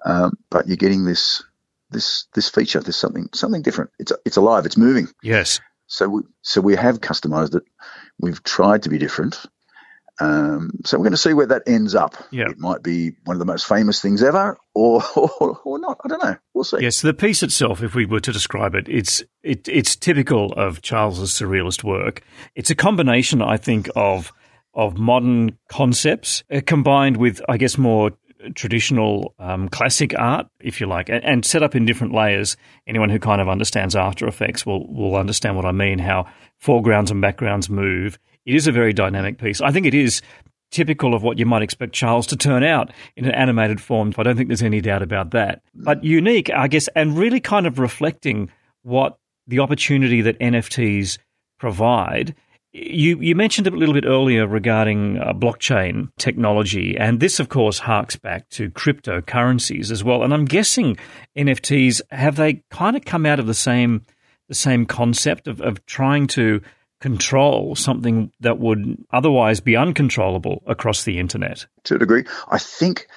um, 0.05 0.37
but 0.49 0.67
you're 0.67 0.77
getting 0.77 1.05
this 1.05 1.43
this 1.89 2.27
this 2.33 2.49
feature. 2.49 2.79
There's 2.79 2.95
something 2.95 3.29
something 3.33 3.61
different. 3.61 3.91
It's 3.99 4.11
it's 4.25 4.37
alive. 4.37 4.65
It's 4.65 4.77
moving. 4.77 5.07
Yes. 5.23 5.59
So 5.87 6.07
we 6.07 6.21
so 6.41 6.61
we 6.61 6.75
have 6.75 7.01
customized 7.01 7.55
it. 7.55 7.63
We've 8.19 8.43
tried 8.43 8.83
to 8.83 8.89
be 8.89 8.97
different. 8.97 9.45
Um, 10.19 10.71
so 10.85 10.97
we're 10.97 11.03
going 11.03 11.11
to 11.11 11.17
see 11.17 11.33
where 11.33 11.45
that 11.47 11.63
ends 11.67 11.95
up. 11.95 12.15
Yeah. 12.31 12.49
It 12.49 12.59
might 12.59 12.83
be 12.83 13.11
one 13.23 13.35
of 13.35 13.39
the 13.39 13.45
most 13.45 13.65
famous 13.65 14.01
things 14.01 14.21
ever, 14.21 14.57
or, 14.73 15.01
or, 15.15 15.59
or 15.63 15.79
not. 15.79 15.99
I 16.03 16.07
don't 16.07 16.23
know. 16.23 16.35
We'll 16.53 16.63
see. 16.63 16.77
Yes, 16.81 16.97
so 16.97 17.07
the 17.07 17.13
piece 17.13 17.41
itself, 17.41 17.81
if 17.81 17.95
we 17.95 18.05
were 18.05 18.19
to 18.19 18.31
describe 18.31 18.75
it, 18.75 18.87
it's 18.89 19.23
it, 19.43 19.67
it's 19.67 19.95
typical 19.95 20.51
of 20.53 20.81
Charles's 20.81 21.31
surrealist 21.31 21.83
work. 21.83 22.21
It's 22.55 22.69
a 22.69 22.75
combination, 22.75 23.41
I 23.41 23.57
think, 23.57 23.89
of 23.95 24.33
of 24.73 24.97
modern 24.97 25.57
concepts 25.67 26.43
uh, 26.51 26.61
combined 26.65 27.17
with, 27.17 27.41
I 27.49 27.57
guess, 27.57 27.77
more 27.77 28.11
traditional 28.55 29.33
um, 29.39 29.69
classic 29.69 30.17
art, 30.17 30.47
if 30.59 30.79
you 30.79 30.87
like, 30.87 31.09
and, 31.09 31.23
and, 31.23 31.45
set 31.45 31.63
up 31.63 31.75
in 31.75 31.85
different 31.85 32.13
layers. 32.13 32.55
Anyone 32.87 33.09
who 33.09 33.19
kind 33.19 33.41
of 33.41 33.49
understands 33.49 33.95
After 33.95 34.27
Effects 34.27 34.65
will 34.65 34.87
will 34.91 35.15
understand 35.15 35.55
what 35.55 35.65
I 35.65 35.71
mean. 35.71 35.99
How 35.99 36.25
foregrounds 36.57 37.11
and 37.11 37.21
backgrounds 37.21 37.69
move. 37.69 38.17
It 38.45 38.55
is 38.55 38.67
a 38.67 38.71
very 38.71 38.93
dynamic 38.93 39.37
piece. 39.37 39.61
I 39.61 39.71
think 39.71 39.85
it 39.85 39.93
is 39.93 40.21
typical 40.71 41.13
of 41.13 41.23
what 41.23 41.39
you 41.39 41.45
might 41.45 41.61
expect 41.61 41.93
Charles 41.93 42.27
to 42.27 42.37
turn 42.37 42.63
out 42.63 42.91
in 43.15 43.25
an 43.25 43.31
animated 43.31 43.81
form. 43.81 44.13
I 44.17 44.23
don't 44.23 44.37
think 44.37 44.49
there's 44.49 44.61
any 44.61 44.81
doubt 44.81 45.01
about 45.01 45.31
that. 45.31 45.61
But 45.73 46.03
unique, 46.03 46.49
I 46.51 46.67
guess, 46.67 46.87
and 46.95 47.17
really 47.17 47.39
kind 47.39 47.65
of 47.65 47.79
reflecting 47.79 48.49
what 48.83 49.17
the 49.47 49.59
opportunity 49.59 50.21
that 50.21 50.39
NFTs 50.39 51.17
provide 51.59 52.35
you, 52.71 53.19
you 53.19 53.35
mentioned 53.35 53.67
a 53.67 53.71
little 53.71 53.93
bit 53.93 54.05
earlier 54.05 54.47
regarding 54.47 55.17
uh, 55.17 55.33
blockchain 55.33 56.09
technology, 56.17 56.95
and 56.97 57.19
this, 57.19 57.39
of 57.39 57.49
course, 57.49 57.79
harks 57.79 58.15
back 58.15 58.49
to 58.49 58.69
cryptocurrencies 58.69 59.91
as 59.91 60.03
well. 60.03 60.23
And 60.23 60.33
I'm 60.33 60.45
guessing 60.45 60.97
NFTs 61.37 62.01
have 62.11 62.35
they 62.35 62.63
kind 62.69 62.95
of 62.95 63.05
come 63.05 63.25
out 63.25 63.39
of 63.39 63.47
the 63.47 63.53
same 63.53 64.05
the 64.47 64.55
same 64.55 64.85
concept 64.85 65.47
of, 65.47 65.61
of 65.61 65.85
trying 65.85 66.25
to 66.25 66.59
control 67.01 67.75
something 67.75 68.31
that 68.39 68.59
would 68.59 68.97
otherwise 69.11 69.59
be 69.61 69.75
uncontrollable 69.75 70.63
across 70.65 71.03
the 71.03 71.19
internet. 71.19 71.67
To 71.83 71.95
a 71.95 71.99
degree, 71.99 72.25
I 72.49 72.57
think 72.57 73.07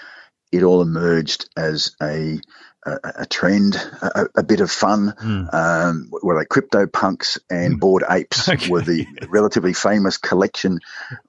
it 0.52 0.62
all 0.62 0.82
emerged 0.82 1.48
as 1.56 1.96
a 2.02 2.38
a, 2.84 2.98
a 3.20 3.26
trend, 3.26 3.76
a, 3.76 4.26
a, 4.36 4.42
bit 4.42 4.60
of 4.60 4.70
fun. 4.70 5.14
Mm. 5.20 5.54
Um, 5.54 6.10
were 6.10 6.34
like 6.34 6.48
crypto 6.48 6.86
punks 6.86 7.38
and 7.48 7.76
mm. 7.76 7.80
bored 7.80 8.04
apes 8.08 8.48
okay. 8.48 8.68
were 8.68 8.80
the 8.80 9.06
relatively 9.28 9.72
famous 9.72 10.16
collection 10.16 10.80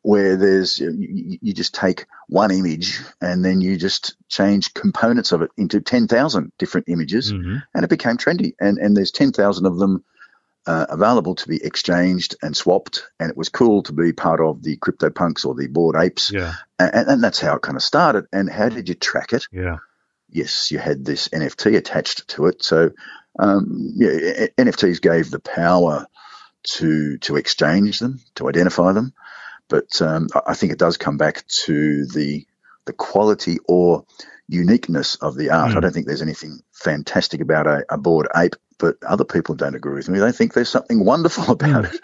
where 0.02 0.36
there's 0.36 0.80
you, 0.80 1.38
you, 1.42 1.54
just 1.54 1.76
take 1.76 2.06
one 2.28 2.52
image 2.52 3.00
and 3.22 3.46
then 3.46 3.62
you 3.62 3.78
just 3.78 4.16
change 4.28 4.74
components 4.74 5.32
of 5.32 5.42
it 5.42 5.52
into 5.58 5.82
ten 5.82 6.08
thousand 6.08 6.52
different 6.58 6.90
images, 6.90 7.32
mm-hmm. 7.32 7.58
and 7.74 7.84
it 7.84 7.90
became 7.90 8.18
trendy. 8.18 8.54
And 8.60 8.78
and 8.78 8.98
there's 8.98 9.12
ten 9.12 9.32
thousand 9.32 9.66
of 9.66 9.78
them. 9.78 10.04
Uh, 10.66 10.86
available 10.88 11.36
to 11.36 11.50
be 11.50 11.62
exchanged 11.62 12.38
and 12.42 12.56
swapped, 12.56 13.12
and 13.20 13.30
it 13.30 13.36
was 13.36 13.50
cool 13.50 13.84
to 13.84 13.92
be 13.92 14.14
part 14.14 14.40
of 14.40 14.64
the 14.64 14.78
crypto 14.78 15.10
punks 15.10 15.44
or 15.44 15.54
the 15.54 15.68
bored 15.68 15.98
apes, 15.98 16.32
yeah. 16.32 16.54
and, 16.80 17.10
and 17.10 17.22
that's 17.22 17.42
how 17.42 17.58
it 17.58 17.62
kind 17.62 17.76
of 17.76 17.84
started. 17.84 18.28
And 18.32 18.50
how 18.50 18.70
did 18.70 18.88
you 18.88 18.96
track 18.96 19.34
it? 19.34 19.46
Yeah 19.52 19.80
yes, 20.34 20.72
you 20.72 20.80
had 20.80 21.06
this 21.06 21.30
NFT 21.30 21.76
attached 21.78 22.28
to 22.30 22.48
it. 22.48 22.64
So 22.64 22.92
um, 23.40 23.94
yeah, 23.96 24.48
NFTs 24.58 25.02
gave 25.02 25.32
the 25.32 25.40
power 25.40 26.08
to 26.64 27.18
to 27.20 27.36
exchange 27.36 28.00
them, 28.00 28.22
to 28.36 28.48
identify 28.48 28.94
them. 28.94 29.14
But 29.70 30.02
um, 30.02 30.28
I 30.46 30.54
think 30.54 30.72
it 30.72 30.80
does 30.80 30.98
come 30.98 31.18
back 31.18 31.46
to 31.66 32.06
the 32.06 32.46
the 32.86 32.94
quality 32.94 33.58
or 33.68 34.06
uniqueness 34.48 35.16
of 35.16 35.36
the 35.36 35.50
art. 35.50 35.72
Mm. 35.72 35.78
I 35.78 35.80
don't 35.80 35.94
think 35.94 36.06
there's 36.06 36.22
anything 36.22 36.60
fantastic 36.72 37.42
about 37.42 37.66
a, 37.66 37.86
a 37.90 37.98
bored 37.98 38.28
ape, 38.36 38.56
but 38.78 38.98
other 39.04 39.24
people 39.24 39.56
don't 39.56 39.76
agree 39.76 39.96
with 39.96 40.10
me. 40.10 40.20
They 40.20 40.32
think 40.32 40.54
there's 40.54 40.70
something 40.70 41.04
wonderful 41.04 41.46
about 41.52 41.86
mm. 41.86 41.94
it, 41.94 42.02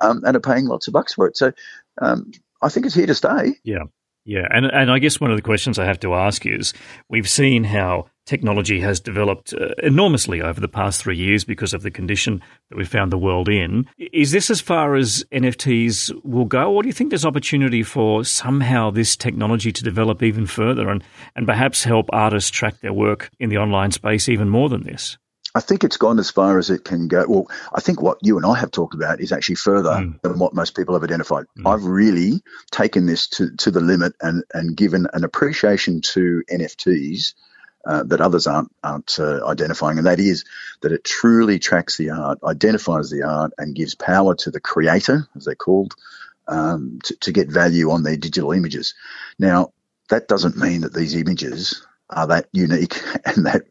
um, 0.00 0.22
and 0.24 0.36
are 0.36 0.40
paying 0.40 0.66
lots 0.66 0.88
of 0.88 0.94
bucks 0.94 1.14
for 1.14 1.26
it. 1.26 1.36
So 1.36 1.52
um, 2.00 2.32
I 2.60 2.68
think 2.68 2.86
it's 2.86 2.94
here 2.94 3.06
to 3.06 3.14
stay. 3.14 3.54
Yeah. 3.62 3.84
Yeah, 4.24 4.46
and 4.50 4.66
and 4.66 4.90
I 4.90 5.00
guess 5.00 5.20
one 5.20 5.32
of 5.32 5.36
the 5.36 5.42
questions 5.42 5.78
I 5.78 5.84
have 5.84 5.98
to 6.00 6.14
ask 6.14 6.46
is 6.46 6.72
we've 7.08 7.28
seen 7.28 7.64
how 7.64 8.06
technology 8.24 8.78
has 8.78 9.00
developed 9.00 9.52
uh, 9.52 9.70
enormously 9.82 10.40
over 10.40 10.60
the 10.60 10.68
past 10.68 11.02
three 11.02 11.16
years 11.16 11.44
because 11.44 11.74
of 11.74 11.82
the 11.82 11.90
condition 11.90 12.40
that 12.70 12.78
we 12.78 12.84
found 12.84 13.10
the 13.10 13.18
world 13.18 13.48
in. 13.48 13.88
Is 13.98 14.30
this 14.30 14.48
as 14.48 14.60
far 14.60 14.94
as 14.94 15.24
NFTs 15.32 16.22
will 16.22 16.44
go, 16.44 16.72
or 16.72 16.82
do 16.82 16.88
you 16.88 16.92
think 16.92 17.10
there's 17.10 17.24
opportunity 17.24 17.82
for 17.82 18.24
somehow 18.24 18.90
this 18.90 19.16
technology 19.16 19.72
to 19.72 19.82
develop 19.82 20.22
even 20.22 20.46
further 20.46 20.88
and, 20.88 21.02
and 21.34 21.44
perhaps 21.44 21.82
help 21.82 22.06
artists 22.12 22.50
track 22.50 22.78
their 22.80 22.92
work 22.92 23.28
in 23.40 23.50
the 23.50 23.58
online 23.58 23.90
space 23.90 24.28
even 24.28 24.48
more 24.48 24.68
than 24.68 24.84
this? 24.84 25.18
I 25.54 25.60
think 25.60 25.84
it's 25.84 25.98
gone 25.98 26.18
as 26.18 26.30
far 26.30 26.58
as 26.58 26.70
it 26.70 26.84
can 26.84 27.08
go. 27.08 27.24
Well, 27.28 27.46
I 27.72 27.80
think 27.80 28.00
what 28.00 28.18
you 28.22 28.36
and 28.36 28.46
I 28.46 28.58
have 28.58 28.70
talked 28.70 28.94
about 28.94 29.20
is 29.20 29.32
actually 29.32 29.56
further 29.56 29.90
mm. 29.90 30.20
than 30.22 30.38
what 30.38 30.54
most 30.54 30.74
people 30.74 30.94
have 30.94 31.04
identified. 31.04 31.46
Mm. 31.58 31.70
I've 31.70 31.84
really 31.84 32.42
taken 32.70 33.06
this 33.06 33.28
to, 33.28 33.54
to 33.56 33.70
the 33.70 33.80
limit 33.80 34.14
and, 34.20 34.44
and 34.54 34.76
given 34.76 35.06
an 35.12 35.24
appreciation 35.24 36.00
to 36.12 36.42
NFTs 36.50 37.34
uh, 37.84 38.04
that 38.04 38.20
others 38.20 38.46
aren't 38.46 38.70
aren't 38.84 39.18
uh, 39.18 39.44
identifying, 39.44 39.98
and 39.98 40.06
that 40.06 40.20
is 40.20 40.44
that 40.82 40.92
it 40.92 41.02
truly 41.02 41.58
tracks 41.58 41.96
the 41.96 42.10
art, 42.10 42.38
identifies 42.44 43.10
the 43.10 43.24
art, 43.24 43.52
and 43.58 43.74
gives 43.74 43.96
power 43.96 44.36
to 44.36 44.52
the 44.52 44.60
creator, 44.60 45.26
as 45.34 45.46
they're 45.46 45.56
called, 45.56 45.92
um, 46.46 47.00
to, 47.02 47.16
to 47.16 47.32
get 47.32 47.50
value 47.50 47.90
on 47.90 48.04
their 48.04 48.16
digital 48.16 48.52
images. 48.52 48.94
Now, 49.36 49.72
that 50.10 50.28
doesn't 50.28 50.56
mean 50.56 50.82
that 50.82 50.94
these 50.94 51.16
images 51.16 51.84
are 52.12 52.28
that 52.28 52.48
unique 52.52 53.00
and 53.24 53.46
that 53.46 53.62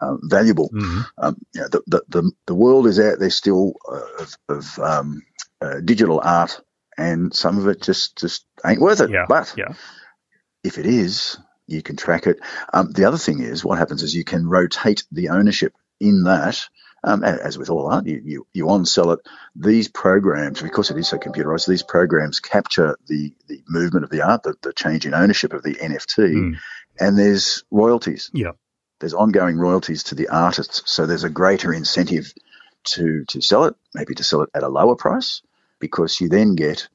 um, 0.00 0.20
valuable. 0.22 0.70
Mm-hmm. 0.70 1.00
Um, 1.18 1.36
you 1.54 1.60
know, 1.60 1.68
the, 1.68 1.82
the, 1.86 2.02
the, 2.08 2.32
the, 2.46 2.54
world 2.54 2.86
is 2.86 2.98
out 2.98 3.18
there 3.18 3.30
still 3.30 3.74
uh, 3.90 4.22
of, 4.22 4.36
of 4.48 4.78
um, 4.78 5.22
uh, 5.60 5.80
digital 5.80 6.20
art, 6.22 6.60
and 6.98 7.34
some 7.34 7.58
of 7.58 7.68
it 7.68 7.82
just, 7.82 8.18
just 8.18 8.44
ain't 8.66 8.80
worth 8.80 9.00
it. 9.00 9.10
Yeah. 9.10 9.26
But 9.28 9.54
yeah. 9.56 9.74
if 10.64 10.78
it 10.78 10.86
is, 10.86 11.38
you 11.66 11.82
can 11.82 11.96
track 11.96 12.26
it. 12.26 12.38
Um, 12.72 12.90
the 12.92 13.04
other 13.04 13.18
thing 13.18 13.40
is, 13.40 13.64
what 13.64 13.78
happens 13.78 14.02
is 14.02 14.14
you 14.14 14.24
can 14.24 14.48
rotate 14.48 15.04
the 15.12 15.30
ownership 15.30 15.74
in 16.00 16.24
that. 16.24 16.68
Um, 17.04 17.24
as 17.24 17.58
with 17.58 17.68
all 17.68 17.88
art, 17.88 18.06
you, 18.06 18.22
you, 18.24 18.46
you 18.52 18.68
on 18.68 18.86
sell 18.86 19.10
it. 19.10 19.18
These 19.56 19.88
programs, 19.88 20.62
because 20.62 20.88
it 20.92 20.96
is 20.96 21.08
so 21.08 21.18
computerized, 21.18 21.66
these 21.66 21.82
programs 21.82 22.38
capture 22.38 22.96
the, 23.08 23.34
the 23.48 23.60
movement 23.68 24.04
of 24.04 24.10
the 24.10 24.22
art, 24.22 24.44
the, 24.44 24.54
the 24.62 24.72
change 24.72 25.04
in 25.04 25.12
ownership 25.12 25.52
of 25.52 25.64
the 25.64 25.74
NFT, 25.74 26.32
mm. 26.32 26.56
And 26.98 27.18
there's 27.18 27.64
royalties. 27.70 28.30
Yeah 28.32 28.52
there's 29.02 29.14
ongoing 29.14 29.58
royalties 29.58 30.04
to 30.04 30.14
the 30.14 30.28
artists. 30.28 30.82
So 30.86 31.06
there's 31.06 31.24
a 31.24 31.28
greater 31.28 31.72
incentive 31.72 32.32
to, 32.84 33.24
to 33.26 33.40
sell 33.40 33.64
it, 33.64 33.74
maybe 33.94 34.14
to 34.14 34.22
sell 34.22 34.42
it 34.42 34.50
at 34.54 34.62
a 34.62 34.68
lower 34.68 34.94
price, 34.94 35.42
because 35.80 36.20
you 36.20 36.28
then 36.28 36.54
get 36.54 36.88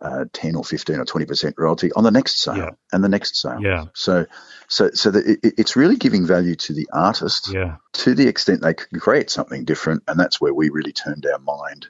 uh, 0.00 0.24
10 0.32 0.56
or 0.56 0.64
15 0.64 0.96
or 0.96 1.04
20% 1.04 1.52
royalty 1.58 1.92
on 1.92 2.02
the 2.02 2.10
next 2.10 2.40
sale 2.40 2.56
yeah. 2.56 2.70
and 2.92 3.04
the 3.04 3.10
next 3.10 3.36
sale. 3.36 3.60
Yeah. 3.60 3.84
So, 3.92 4.24
so, 4.68 4.90
so 4.92 5.10
the, 5.10 5.38
it, 5.42 5.54
it's 5.58 5.76
really 5.76 5.96
giving 5.96 6.26
value 6.26 6.54
to 6.54 6.72
the 6.72 6.88
artist 6.94 7.52
yeah. 7.52 7.76
to 7.92 8.14
the 8.14 8.26
extent 8.26 8.62
they 8.62 8.72
can 8.72 8.98
create 8.98 9.28
something 9.28 9.66
different. 9.66 10.02
And 10.08 10.18
that's 10.18 10.40
where 10.40 10.54
we 10.54 10.70
really 10.70 10.92
turned 10.92 11.26
our 11.26 11.40
mind 11.40 11.88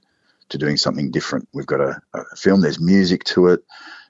to 0.49 0.59
doing 0.59 0.79
something 0.79 1.13
different. 1.13 1.49
We've 1.55 1.65
got 1.65 1.81
a, 1.81 2.03
a 2.13 2.37
film, 2.37 2.61
there's 2.61 2.81
music 2.81 3.23
to 3.25 3.47
it. 3.49 3.61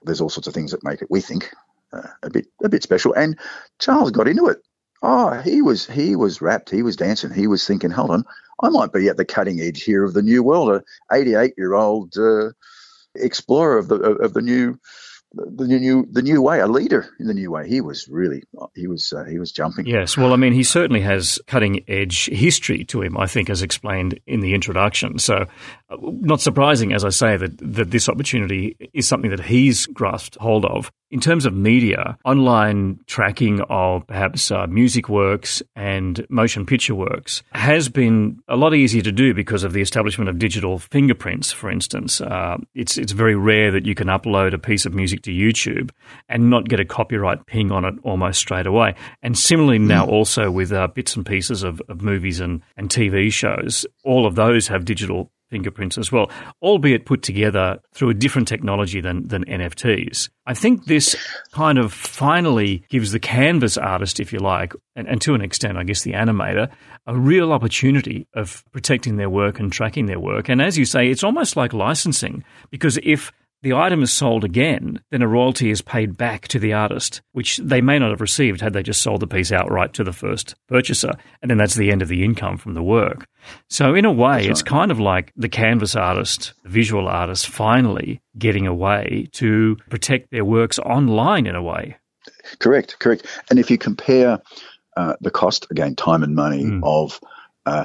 There's 0.02 0.22
all 0.22 0.30
sorts 0.30 0.48
of 0.48 0.54
things 0.54 0.70
that 0.70 0.82
make 0.82 1.02
it, 1.02 1.10
we 1.10 1.20
think, 1.20 1.52
uh, 1.92 2.08
a 2.22 2.30
bit, 2.30 2.46
a 2.64 2.68
bit 2.68 2.82
special. 2.82 3.12
And 3.14 3.38
Charles 3.78 4.10
got 4.10 4.28
into 4.28 4.46
it. 4.46 4.58
Oh, 5.02 5.40
he 5.40 5.62
was 5.62 5.86
he 5.86 6.14
was 6.14 6.42
rapt. 6.42 6.68
He 6.68 6.82
was 6.82 6.96
dancing. 6.96 7.32
He 7.32 7.46
was 7.46 7.66
thinking, 7.66 7.90
hold 7.90 8.10
on, 8.10 8.24
I 8.62 8.68
might 8.68 8.92
be 8.92 9.08
at 9.08 9.16
the 9.16 9.24
cutting 9.24 9.60
edge 9.60 9.82
here 9.82 10.04
of 10.04 10.12
the 10.12 10.22
new 10.22 10.42
world. 10.42 10.70
A 10.70 11.14
88 11.14 11.54
year 11.56 11.72
old 11.72 12.16
uh, 12.18 12.50
explorer 13.14 13.78
of 13.78 13.88
the 13.88 13.96
of 13.96 14.34
the 14.34 14.42
new 14.42 14.78
the 15.32 15.66
new 15.66 16.06
the 16.10 16.22
new 16.22 16.42
way, 16.42 16.60
a 16.60 16.66
leader 16.66 17.08
in 17.20 17.26
the 17.28 17.34
new 17.34 17.50
way. 17.50 17.68
He 17.68 17.80
was 17.80 18.08
really 18.08 18.42
he 18.74 18.86
was 18.86 19.12
uh, 19.12 19.24
he 19.24 19.38
was 19.38 19.52
jumping. 19.52 19.86
Yes, 19.86 20.16
well, 20.16 20.32
I 20.32 20.36
mean, 20.36 20.52
he 20.52 20.64
certainly 20.64 21.00
has 21.00 21.38
cutting 21.46 21.84
edge 21.88 22.26
history 22.26 22.84
to 22.86 23.02
him. 23.02 23.16
I 23.16 23.26
think, 23.26 23.48
as 23.48 23.62
explained 23.62 24.18
in 24.26 24.40
the 24.40 24.54
introduction. 24.54 25.18
So, 25.18 25.46
uh, 25.88 25.96
not 26.00 26.40
surprising, 26.40 26.92
as 26.92 27.04
I 27.04 27.10
say, 27.10 27.36
that 27.36 27.58
that 27.58 27.90
this 27.90 28.08
opportunity 28.08 28.76
is 28.92 29.06
something 29.06 29.30
that 29.30 29.40
he's 29.40 29.86
grasped 29.86 30.36
hold 30.40 30.64
of. 30.64 30.90
In 31.10 31.20
terms 31.20 31.44
of 31.44 31.54
media, 31.54 32.16
online 32.24 33.00
tracking 33.06 33.60
of 33.62 34.06
perhaps 34.06 34.50
uh, 34.50 34.66
music 34.68 35.08
works 35.08 35.62
and 35.74 36.24
motion 36.28 36.64
picture 36.64 36.94
works 36.94 37.42
has 37.52 37.88
been 37.88 38.40
a 38.48 38.56
lot 38.56 38.74
easier 38.74 39.02
to 39.02 39.12
do 39.12 39.34
because 39.34 39.64
of 39.64 39.72
the 39.72 39.80
establishment 39.80 40.28
of 40.28 40.38
digital 40.38 40.78
fingerprints, 40.78 41.50
for 41.50 41.70
instance. 41.70 42.20
Uh, 42.20 42.58
it's, 42.74 42.96
it's 42.96 43.12
very 43.12 43.34
rare 43.34 43.70
that 43.72 43.86
you 43.86 43.94
can 43.94 44.06
upload 44.08 44.54
a 44.54 44.58
piece 44.58 44.86
of 44.86 44.94
music 44.94 45.22
to 45.22 45.32
YouTube 45.32 45.90
and 46.28 46.48
not 46.48 46.68
get 46.68 46.80
a 46.80 46.84
copyright 46.84 47.44
ping 47.46 47.72
on 47.72 47.84
it 47.84 47.94
almost 48.04 48.38
straight 48.38 48.66
away. 48.66 48.94
And 49.22 49.36
similarly, 49.36 49.78
now 49.78 50.06
mm. 50.06 50.10
also 50.10 50.50
with 50.50 50.72
uh, 50.72 50.86
bits 50.88 51.16
and 51.16 51.26
pieces 51.26 51.62
of, 51.62 51.82
of 51.88 52.02
movies 52.02 52.40
and, 52.40 52.62
and 52.76 52.88
TV 52.88 53.32
shows, 53.32 53.84
all 54.04 54.26
of 54.26 54.36
those 54.36 54.68
have 54.68 54.84
digital 54.84 55.30
fingerprints 55.50 55.98
as 55.98 56.10
well, 56.10 56.30
albeit 56.62 57.06
put 57.06 57.22
together 57.22 57.78
through 57.92 58.10
a 58.10 58.14
different 58.14 58.48
technology 58.48 59.00
than, 59.00 59.26
than 59.28 59.44
NFTs. 59.44 60.30
I 60.46 60.54
think 60.54 60.86
this 60.86 61.16
kind 61.52 61.78
of 61.78 61.92
finally 61.92 62.84
gives 62.88 63.12
the 63.12 63.20
canvas 63.20 63.76
artist, 63.76 64.20
if 64.20 64.32
you 64.32 64.38
like, 64.38 64.72
and, 64.96 65.08
and 65.08 65.20
to 65.22 65.34
an 65.34 65.42
extent, 65.42 65.76
I 65.76 65.84
guess 65.84 66.02
the 66.02 66.12
animator, 66.12 66.70
a 67.06 67.16
real 67.16 67.52
opportunity 67.52 68.26
of 68.34 68.64
protecting 68.72 69.16
their 69.16 69.30
work 69.30 69.58
and 69.58 69.72
tracking 69.72 70.06
their 70.06 70.20
work. 70.20 70.48
And 70.48 70.62
as 70.62 70.78
you 70.78 70.84
say, 70.84 71.10
it's 71.10 71.24
almost 71.24 71.56
like 71.56 71.72
licensing 71.72 72.44
because 72.70 72.98
if 73.02 73.32
the 73.62 73.74
item 73.74 74.02
is 74.02 74.12
sold 74.12 74.44
again, 74.44 75.00
then 75.10 75.22
a 75.22 75.28
royalty 75.28 75.70
is 75.70 75.82
paid 75.82 76.16
back 76.16 76.48
to 76.48 76.58
the 76.58 76.72
artist, 76.72 77.20
which 77.32 77.58
they 77.58 77.80
may 77.80 77.98
not 77.98 78.10
have 78.10 78.20
received 78.20 78.60
had 78.60 78.72
they 78.72 78.82
just 78.82 79.02
sold 79.02 79.20
the 79.20 79.26
piece 79.26 79.52
outright 79.52 79.92
to 79.94 80.04
the 80.04 80.12
first 80.12 80.54
purchaser. 80.68 81.12
And 81.42 81.50
then 81.50 81.58
that's 81.58 81.74
the 81.74 81.90
end 81.90 82.02
of 82.02 82.08
the 82.08 82.24
income 82.24 82.56
from 82.56 82.74
the 82.74 82.82
work. 82.82 83.26
So, 83.68 83.94
in 83.94 84.04
a 84.04 84.12
way, 84.12 84.28
right. 84.28 84.46
it's 84.46 84.62
kind 84.62 84.90
of 84.90 84.98
like 84.98 85.32
the 85.36 85.48
canvas 85.48 85.94
artist, 85.94 86.54
the 86.62 86.70
visual 86.70 87.08
artist, 87.08 87.48
finally 87.48 88.20
getting 88.38 88.66
a 88.66 88.74
way 88.74 89.28
to 89.32 89.76
protect 89.88 90.30
their 90.30 90.44
works 90.44 90.78
online 90.78 91.46
in 91.46 91.54
a 91.54 91.62
way. 91.62 91.96
Correct, 92.58 92.98
correct. 92.98 93.26
And 93.50 93.58
if 93.58 93.70
you 93.70 93.78
compare 93.78 94.38
uh, 94.96 95.14
the 95.20 95.30
cost, 95.30 95.66
again, 95.70 95.96
time 95.96 96.22
and 96.22 96.34
money 96.34 96.64
mm. 96.64 96.80
of 96.82 97.20
uh, 97.70 97.84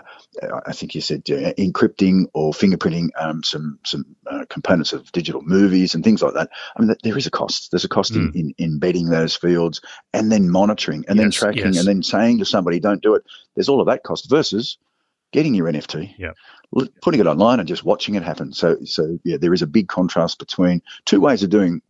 I 0.66 0.74
think 0.74 0.96
you 0.96 1.02
said 1.02 1.22
uh, 1.30 1.54
encrypting 1.54 2.26
or 2.34 2.54
fingerprinting 2.54 3.10
um, 3.20 3.44
some 3.44 3.80
some 3.84 4.16
uh, 4.26 4.46
components 4.50 4.94
of 4.94 5.12
digital 5.12 5.42
movies 5.44 5.94
and 5.94 6.04
things 6.04 6.22
like 6.22 6.34
that. 6.34 6.50
I 6.76 6.82
mean, 6.82 6.96
there 7.04 7.18
is 7.18 7.28
a 7.28 7.32
cost. 7.32 7.72
There's 7.72 7.86
a 7.86 7.90
cost 7.90 8.14
mm. 8.14 8.34
in, 8.36 8.54
in, 8.58 8.66
embedding 8.74 9.10
those 9.10 9.36
fields 9.36 9.82
and 10.14 10.32
then 10.32 10.50
monitoring 10.50 11.06
and 11.08 11.18
yes, 11.18 11.24
then 11.24 11.32
tracking 11.32 11.74
yes. 11.74 11.78
and 11.78 11.88
then 11.88 12.04
saying 12.04 12.40
to 12.40 12.46
somebody, 12.46 12.80
"Don't 12.80 13.04
do 13.04 13.16
it." 13.16 13.24
There's 13.56 13.70
all 13.70 13.82
of 13.82 13.88
that 13.88 14.04
cost 14.04 14.30
versus 14.30 14.78
getting 15.32 15.54
your 15.54 15.68
NFT, 15.68 16.16
yeah. 16.18 16.32
putting 17.02 17.20
it 17.20 17.28
online 17.28 17.60
and 17.60 17.68
just 17.68 17.84
watching 17.84 18.16
it 18.16 18.24
happen. 18.24 18.54
So, 18.54 18.78
so 18.86 19.20
yeah, 19.24 19.38
there 19.38 19.54
is 19.54 19.62
a 19.62 19.68
big 19.68 19.88
contrast 19.88 20.40
between 20.40 20.82
two 21.06 21.20
ways 21.20 21.44
of 21.44 21.50
doing 21.50 21.82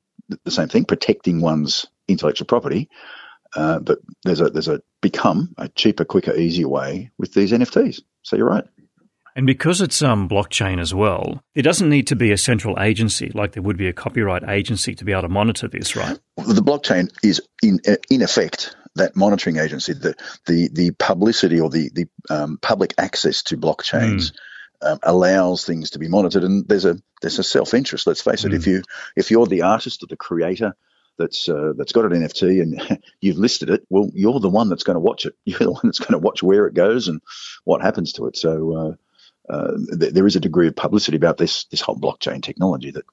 the 0.44 0.52
same 0.52 0.68
thing: 0.68 0.86
protecting 0.86 1.40
one's 1.42 1.86
intellectual 2.08 2.48
property 2.48 2.90
uh, 3.56 3.80
but 3.80 4.00
there's 4.24 4.42
a 4.42 4.50
there's 4.50 4.68
a 4.68 4.82
become 5.02 5.54
a 5.58 5.70
cheaper, 5.70 6.06
quicker, 6.06 6.36
easier 6.36 6.68
way 6.68 7.12
with 7.18 7.34
these 7.34 7.52
NFTs. 7.52 8.02
So 8.24 8.36
you're 8.36 8.50
right. 8.50 8.66
And 9.38 9.46
because 9.46 9.82
it's 9.82 10.02
um, 10.02 10.30
blockchain 10.30 10.80
as 10.80 10.94
well, 10.94 11.44
there 11.56 11.64
doesn't 11.64 11.90
need 11.90 12.08
to 12.08 12.16
be 12.16 12.32
a 12.32 12.38
central 12.38 12.80
agency 12.80 13.32
like 13.34 13.52
there 13.52 13.64
would 13.64 13.78
be 13.78 13.88
a 13.88 13.94
copyright 13.94 14.48
agency 14.48 14.96
to 14.96 15.04
be 15.04 15.12
able 15.12 15.24
to 15.24 15.30
monitor 15.30 15.68
this, 15.68 15.96
right? 15.96 16.18
The 16.38 16.62
blockchain 16.62 17.10
is 17.22 17.42
in 17.62 17.80
in 18.10 18.22
effect 18.22 18.76
that 18.96 19.16
monitoring 19.16 19.58
agency, 19.58 19.94
the 19.94 20.16
the 20.46 20.70
the 20.70 20.92
publicity 20.92 21.60
or 21.60 21.70
the 21.70 21.90
the 21.94 22.08
um, 22.30 22.58
public 22.62 22.94
access 22.98 23.44
to 23.44 23.58
blockchains. 23.58 24.32
Mm. 24.32 24.38
Um, 24.82 25.00
allows 25.04 25.64
things 25.64 25.92
to 25.92 26.00
be 26.00 26.10
monitored, 26.10 26.44
and 26.44 26.68
there's 26.68 26.84
a 26.84 26.98
there's 27.22 27.40
a 27.40 27.44
self 27.44 27.74
interest. 27.74 28.06
Let's 28.06 28.22
face 28.22 28.44
it. 28.44 28.52
Mm. 28.52 28.56
If 28.56 28.68
you 28.68 28.84
if 29.16 29.32
you're 29.32 29.48
the 29.48 29.62
artist 29.62 30.04
or 30.04 30.08
the 30.08 30.18
creator 30.18 30.76
that's 31.18 31.48
uh, 31.50 31.74
that's 31.78 31.92
got 31.92 32.06
an 32.06 32.12
NFT 32.12 32.62
and 32.62 33.02
you've 33.22 33.38
listed 33.38 33.70
it, 33.70 33.86
well, 33.90 34.10
you're 34.14 34.40
the 34.40 34.50
one 34.50 34.70
that's 34.70 34.84
going 34.84 34.96
to 34.96 35.00
watch 35.00 35.26
it. 35.26 35.36
You're 35.46 35.60
the 35.60 35.72
one 35.72 35.82
that's 35.84 36.00
going 36.00 36.14
to 36.14 36.20
watch 36.20 36.44
where 36.44 36.68
it 36.68 36.74
goes 36.74 37.08
and 37.08 37.22
what 37.64 37.82
happens 37.82 38.14
to 38.14 38.28
it. 38.28 38.38
So 38.38 38.98
uh, 39.50 39.54
uh, 39.54 39.72
th- 40.00 40.14
there 40.14 40.28
is 40.28 40.36
a 40.36 40.40
degree 40.40 40.68
of 40.68 40.76
publicity 40.76 41.18
about 41.18 41.38
this 41.38 41.66
this 41.66 41.82
whole 41.82 41.98
blockchain 41.98 42.42
technology 42.42 42.92
that 42.92 43.06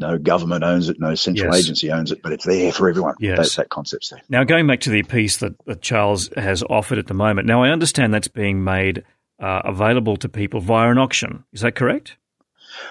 no 0.00 0.18
government 0.18 0.64
owns 0.64 0.88
it, 0.88 0.98
no 0.98 1.14
central 1.14 1.54
yes. 1.54 1.64
agency 1.64 1.92
owns 1.92 2.10
it, 2.10 2.22
but 2.22 2.32
it's 2.32 2.46
there 2.46 2.72
for 2.72 2.88
everyone. 2.88 3.14
Yes. 3.20 3.56
That, 3.56 3.62
that 3.64 3.68
concept's 3.68 4.08
there. 4.08 4.22
Now, 4.30 4.44
going 4.44 4.66
back 4.66 4.80
to 4.80 4.90
the 4.90 5.02
piece 5.02 5.36
that, 5.38 5.54
that 5.66 5.82
Charles 5.82 6.30
has 6.36 6.62
offered 6.62 6.98
at 6.98 7.06
the 7.06 7.14
moment, 7.14 7.46
now 7.46 7.62
I 7.62 7.68
understand 7.68 8.14
that's 8.14 8.26
being 8.26 8.64
made 8.64 9.04
uh, 9.38 9.60
available 9.64 10.16
to 10.16 10.28
people 10.28 10.60
via 10.60 10.90
an 10.90 10.98
auction. 10.98 11.44
Is 11.52 11.60
that 11.60 11.74
correct? 11.74 12.16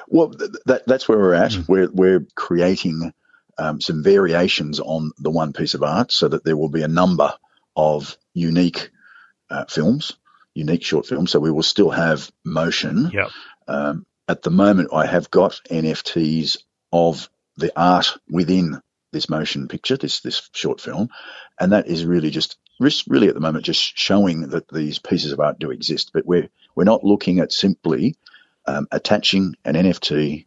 Well, 0.08 0.30
th- 0.30 0.52
that, 0.66 0.86
that's 0.86 1.10
where 1.10 1.18
we're 1.18 1.34
at. 1.34 1.52
Mm. 1.52 1.68
We're, 1.68 1.90
we're 1.92 2.28
creating 2.36 3.12
um, 3.60 3.82
some 3.82 4.04
variations 4.04 4.80
on 4.80 5.12
the 5.18 5.30
one 5.30 5.54
piece 5.54 5.74
of 5.74 5.84
art 5.84 6.12
so 6.12 6.28
that 6.28 6.44
there 6.44 6.58
will 6.58 6.70
be 6.70 6.82
a 6.82 6.88
number 6.88 7.34
of 7.76 8.18
unique 8.34 8.90
uh, 9.50 9.66
films, 9.66 10.14
unique 10.54 10.84
short 10.84 11.06
films. 11.06 11.32
So 11.32 11.40
we 11.40 11.52
will 11.52 11.64
still 11.64 11.90
have 11.90 12.32
motion. 12.46 13.12
Yep. 13.14 13.30
Um, 13.68 14.06
at 14.28 14.42
the 14.44 14.50
moment, 14.50 14.90
I 14.94 15.06
have 15.06 15.30
got 15.30 15.60
NFTs 15.70 16.58
of 16.92 17.30
the 17.58 17.72
art 17.76 18.18
within 18.30 18.82
this 19.12 19.30
motion 19.30 19.68
picture, 19.68 19.98
this 19.98 20.22
this 20.22 20.50
short 20.54 20.80
film, 20.80 21.10
and 21.60 21.74
that 21.74 21.88
is 21.88 22.06
really 22.06 22.30
just 22.30 22.58
really 22.80 23.28
at 23.28 23.34
the 23.34 23.42
moment 23.42 23.66
just 23.66 23.98
showing 23.98 24.50
that 24.50 24.68
these 24.70 25.00
pieces 25.00 25.32
of 25.34 25.40
art 25.40 25.60
do 25.60 25.72
exist. 25.72 26.12
But 26.14 26.26
we're 26.26 26.50
we're 26.76 26.84
not 26.84 27.04
looking 27.04 27.40
at 27.40 27.52
simply 27.52 28.16
um, 28.66 28.88
attaching 28.92 29.56
an 29.66 29.76
NFT 29.76 30.46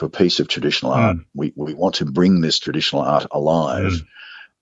to 0.00 0.06
a 0.06 0.10
piece 0.10 0.40
of 0.40 0.48
traditional 0.48 0.92
art. 0.92 1.16
Mm. 1.16 1.24
We, 1.34 1.52
we 1.54 1.74
want 1.74 1.96
to 1.96 2.06
bring 2.06 2.40
this 2.40 2.58
traditional 2.58 3.02
art 3.02 3.26
alive. 3.30 3.92
Mm. 3.92 4.06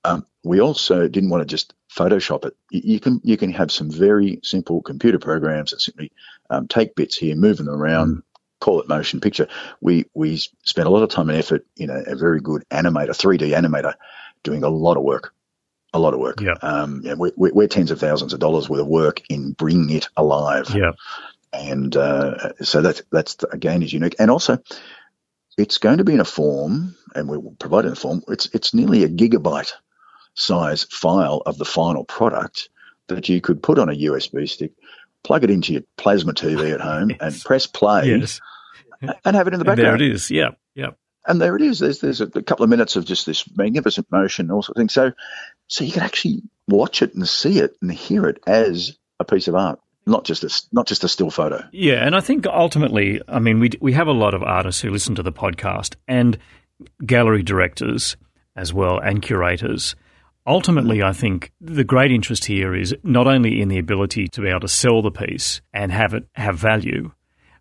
Um, 0.04 0.26
we 0.44 0.60
also 0.60 1.08
didn't 1.08 1.30
want 1.30 1.42
to 1.42 1.46
just 1.46 1.74
Photoshop 1.94 2.44
it. 2.44 2.56
You 2.70 3.00
can 3.00 3.20
you 3.24 3.36
can 3.36 3.52
have 3.52 3.72
some 3.72 3.90
very 3.90 4.40
simple 4.42 4.82
computer 4.82 5.18
programs 5.18 5.70
that 5.70 5.80
simply 5.80 6.12
um, 6.50 6.68
take 6.68 6.94
bits 6.94 7.16
here, 7.16 7.34
move 7.34 7.56
them 7.56 7.68
around, 7.68 8.16
mm. 8.16 8.22
call 8.60 8.80
it 8.80 8.88
motion 8.88 9.20
picture. 9.20 9.48
We 9.80 10.04
we 10.14 10.36
spent 10.64 10.86
a 10.86 10.90
lot 10.90 11.02
of 11.02 11.08
time 11.08 11.30
and 11.30 11.38
effort 11.38 11.66
in 11.76 11.90
a, 11.90 12.12
a 12.12 12.16
very 12.16 12.40
good 12.40 12.64
animator, 12.70 13.10
3D 13.10 13.56
animator, 13.56 13.94
doing 14.42 14.64
a 14.64 14.68
lot 14.68 14.96
of 14.96 15.02
work 15.02 15.34
a 15.94 15.98
lot 15.98 16.12
of 16.12 16.20
work. 16.20 16.42
Yeah. 16.42 16.52
Um, 16.60 17.00
yeah, 17.02 17.14
we're, 17.14 17.32
we're, 17.34 17.66
tens 17.66 17.90
of 17.90 17.98
thousands 17.98 18.34
of 18.34 18.40
dollars 18.40 18.68
worth 18.68 18.82
of 18.82 18.86
work 18.86 19.22
in 19.30 19.52
bringing 19.52 19.96
it 19.96 20.08
alive. 20.18 20.68
Yeah. 20.74 20.92
And 21.50 21.96
uh, 21.96 22.52
so 22.62 22.82
that's 22.82 23.02
that's 23.10 23.38
again 23.50 23.82
is 23.82 23.90
unique, 23.90 24.16
and 24.18 24.30
also 24.30 24.58
it's 25.58 25.78
going 25.78 25.98
to 25.98 26.04
be 26.04 26.14
in 26.14 26.20
a 26.20 26.24
form, 26.24 26.96
and 27.14 27.28
we 27.28 27.36
will 27.36 27.56
provide 27.58 27.84
it 27.84 27.88
in 27.88 27.92
a 27.92 27.96
form. 27.96 28.22
It's 28.28 28.46
it's 28.54 28.72
nearly 28.72 29.02
a 29.02 29.08
gigabyte 29.08 29.72
size 30.34 30.84
file 30.84 31.42
of 31.44 31.58
the 31.58 31.64
final 31.64 32.04
product 32.04 32.70
that 33.08 33.28
you 33.28 33.40
could 33.40 33.62
put 33.62 33.78
on 33.78 33.88
a 33.88 33.92
USB 33.92 34.48
stick, 34.48 34.72
plug 35.24 35.42
it 35.42 35.50
into 35.50 35.72
your 35.72 35.82
plasma 35.96 36.32
TV 36.32 36.72
at 36.72 36.80
home, 36.80 37.10
yes. 37.10 37.18
and 37.20 37.40
press 37.44 37.66
play, 37.66 38.06
yes. 38.06 38.40
and 39.02 39.36
have 39.36 39.48
it 39.48 39.52
in 39.52 39.58
the 39.58 39.64
background. 39.64 40.00
And 40.00 40.00
there 40.00 40.08
it 40.08 40.14
is. 40.14 40.30
Yeah, 40.30 40.50
yeah. 40.74 40.90
And 41.26 41.40
there 41.40 41.56
it 41.56 41.62
is. 41.62 41.80
There's 41.80 42.00
there's 42.00 42.20
a, 42.20 42.28
couple 42.28 42.62
of 42.62 42.70
minutes 42.70 42.94
of 42.94 43.04
just 43.04 43.26
this 43.26 43.44
magnificent 43.56 44.10
motion 44.12 44.46
and 44.46 44.52
all 44.52 44.62
sorts 44.62 44.78
of 44.78 44.80
things. 44.80 44.94
So 44.94 45.12
so 45.66 45.84
you 45.84 45.92
can 45.92 46.04
actually 46.04 46.42
watch 46.68 47.02
it 47.02 47.14
and 47.14 47.28
see 47.28 47.58
it 47.58 47.76
and 47.82 47.90
hear 47.90 48.26
it 48.28 48.40
as 48.46 48.96
a 49.18 49.24
piece 49.24 49.48
of 49.48 49.56
art 49.56 49.80
not 50.08 50.24
just 50.24 50.42
a, 50.42 50.62
not 50.72 50.86
just 50.86 51.04
a 51.04 51.08
still 51.08 51.30
photo. 51.30 51.62
Yeah, 51.72 52.04
and 52.04 52.16
I 52.16 52.20
think 52.20 52.46
ultimately, 52.46 53.20
I 53.28 53.38
mean, 53.38 53.60
we 53.60 53.70
we 53.80 53.92
have 53.92 54.08
a 54.08 54.12
lot 54.12 54.34
of 54.34 54.42
artists 54.42 54.80
who 54.80 54.90
listen 54.90 55.14
to 55.16 55.22
the 55.22 55.32
podcast 55.32 55.94
and 56.08 56.38
gallery 57.04 57.42
directors 57.42 58.16
as 58.56 58.72
well 58.72 58.98
and 58.98 59.22
curators. 59.22 59.94
Ultimately, 60.46 61.02
I 61.02 61.12
think 61.12 61.52
the 61.60 61.84
great 61.84 62.10
interest 62.10 62.46
here 62.46 62.74
is 62.74 62.94
not 63.02 63.26
only 63.26 63.60
in 63.60 63.68
the 63.68 63.78
ability 63.78 64.28
to 64.28 64.40
be 64.40 64.48
able 64.48 64.60
to 64.60 64.68
sell 64.68 65.02
the 65.02 65.10
piece 65.10 65.60
and 65.72 65.92
have 65.92 66.14
it 66.14 66.26
have 66.34 66.58
value, 66.58 67.12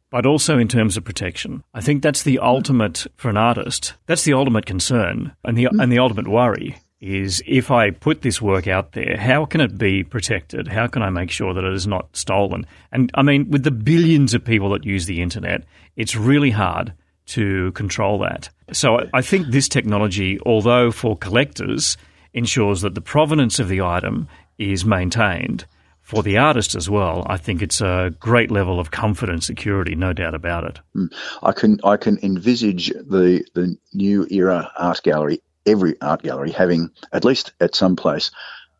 but 0.10 0.26
also 0.26 0.58
in 0.58 0.70
terms 0.70 0.96
of 0.96 1.04
protection. 1.04 1.64
I 1.74 1.82
think 1.82 2.02
that's 2.02 2.24
the 2.24 2.40
ultimate 2.40 3.06
for 3.18 3.30
an 3.30 3.38
artist. 3.38 3.96
That's 4.06 4.24
the 4.24 4.34
ultimate 4.34 4.66
concern 4.66 5.36
and 5.44 5.58
the 5.58 5.66
mm. 5.66 5.84
and 5.84 5.92
the 5.92 6.00
ultimate 6.00 6.28
worry 6.28 6.78
is 7.00 7.44
if 7.46 7.70
I 7.70 7.92
put 7.92 8.22
this 8.22 8.42
work 8.42 8.68
out 8.68 8.94
there, 8.94 9.18
how 9.18 9.46
can 9.46 9.62
it 9.62 9.78
be 9.78 10.04
protected? 10.04 10.68
How 10.68 10.88
can 10.88 11.04
I 11.04 11.10
make 11.10 11.30
sure 11.30 11.54
that 11.54 11.64
it 11.64 11.74
is 11.74 11.86
not 11.86 12.16
stolen? 12.16 12.66
And 12.92 13.12
I 13.14 13.22
mean, 13.22 13.50
with 13.50 13.64
the 13.64 13.72
billions 13.72 14.34
of 14.34 14.44
people 14.44 14.70
that 14.72 14.86
use 14.86 15.06
the 15.06 15.22
internet, 15.22 15.64
it's 15.96 16.16
really 16.16 16.52
hard 16.52 16.94
to 17.28 17.72
control 17.74 18.20
that. 18.20 18.50
So 18.72 19.08
I 19.14 19.22
think 19.22 19.48
this 19.48 19.68
technology, 19.68 20.40
although 20.46 20.92
for 20.92 21.18
collectors, 21.18 21.98
ensures 22.34 22.82
that 22.82 22.96
the 22.96 23.02
provenance 23.02 23.60
of 23.60 23.68
the 23.68 23.82
item 23.82 24.28
is 24.58 24.86
maintained. 24.86 25.66
For 26.02 26.24
the 26.24 26.38
artist 26.38 26.74
as 26.74 26.90
well, 26.90 27.26
I 27.30 27.36
think 27.36 27.62
it's 27.62 27.82
a 27.82 28.16
great 28.18 28.50
level 28.50 28.80
of 28.80 28.92
comfort 28.92 29.30
and 29.30 29.44
security, 29.44 29.94
no 29.94 30.14
doubt 30.14 30.36
about 30.36 30.64
it. 30.64 30.80
Hmm. 30.94 31.08
I 31.44 31.52
can 31.52 31.82
I 31.84 31.98
can 31.98 32.18
envisage 32.24 32.88
the 32.92 33.44
the 33.56 33.76
new 33.94 34.26
era 34.32 34.72
art 34.78 35.02
gallery 35.04 35.42
every 35.68 36.00
art 36.02 36.24
gallery 36.24 36.52
having 36.52 36.90
at 37.12 37.26
least 37.26 37.54
at 37.60 37.76
some 37.76 37.96
place 37.96 38.32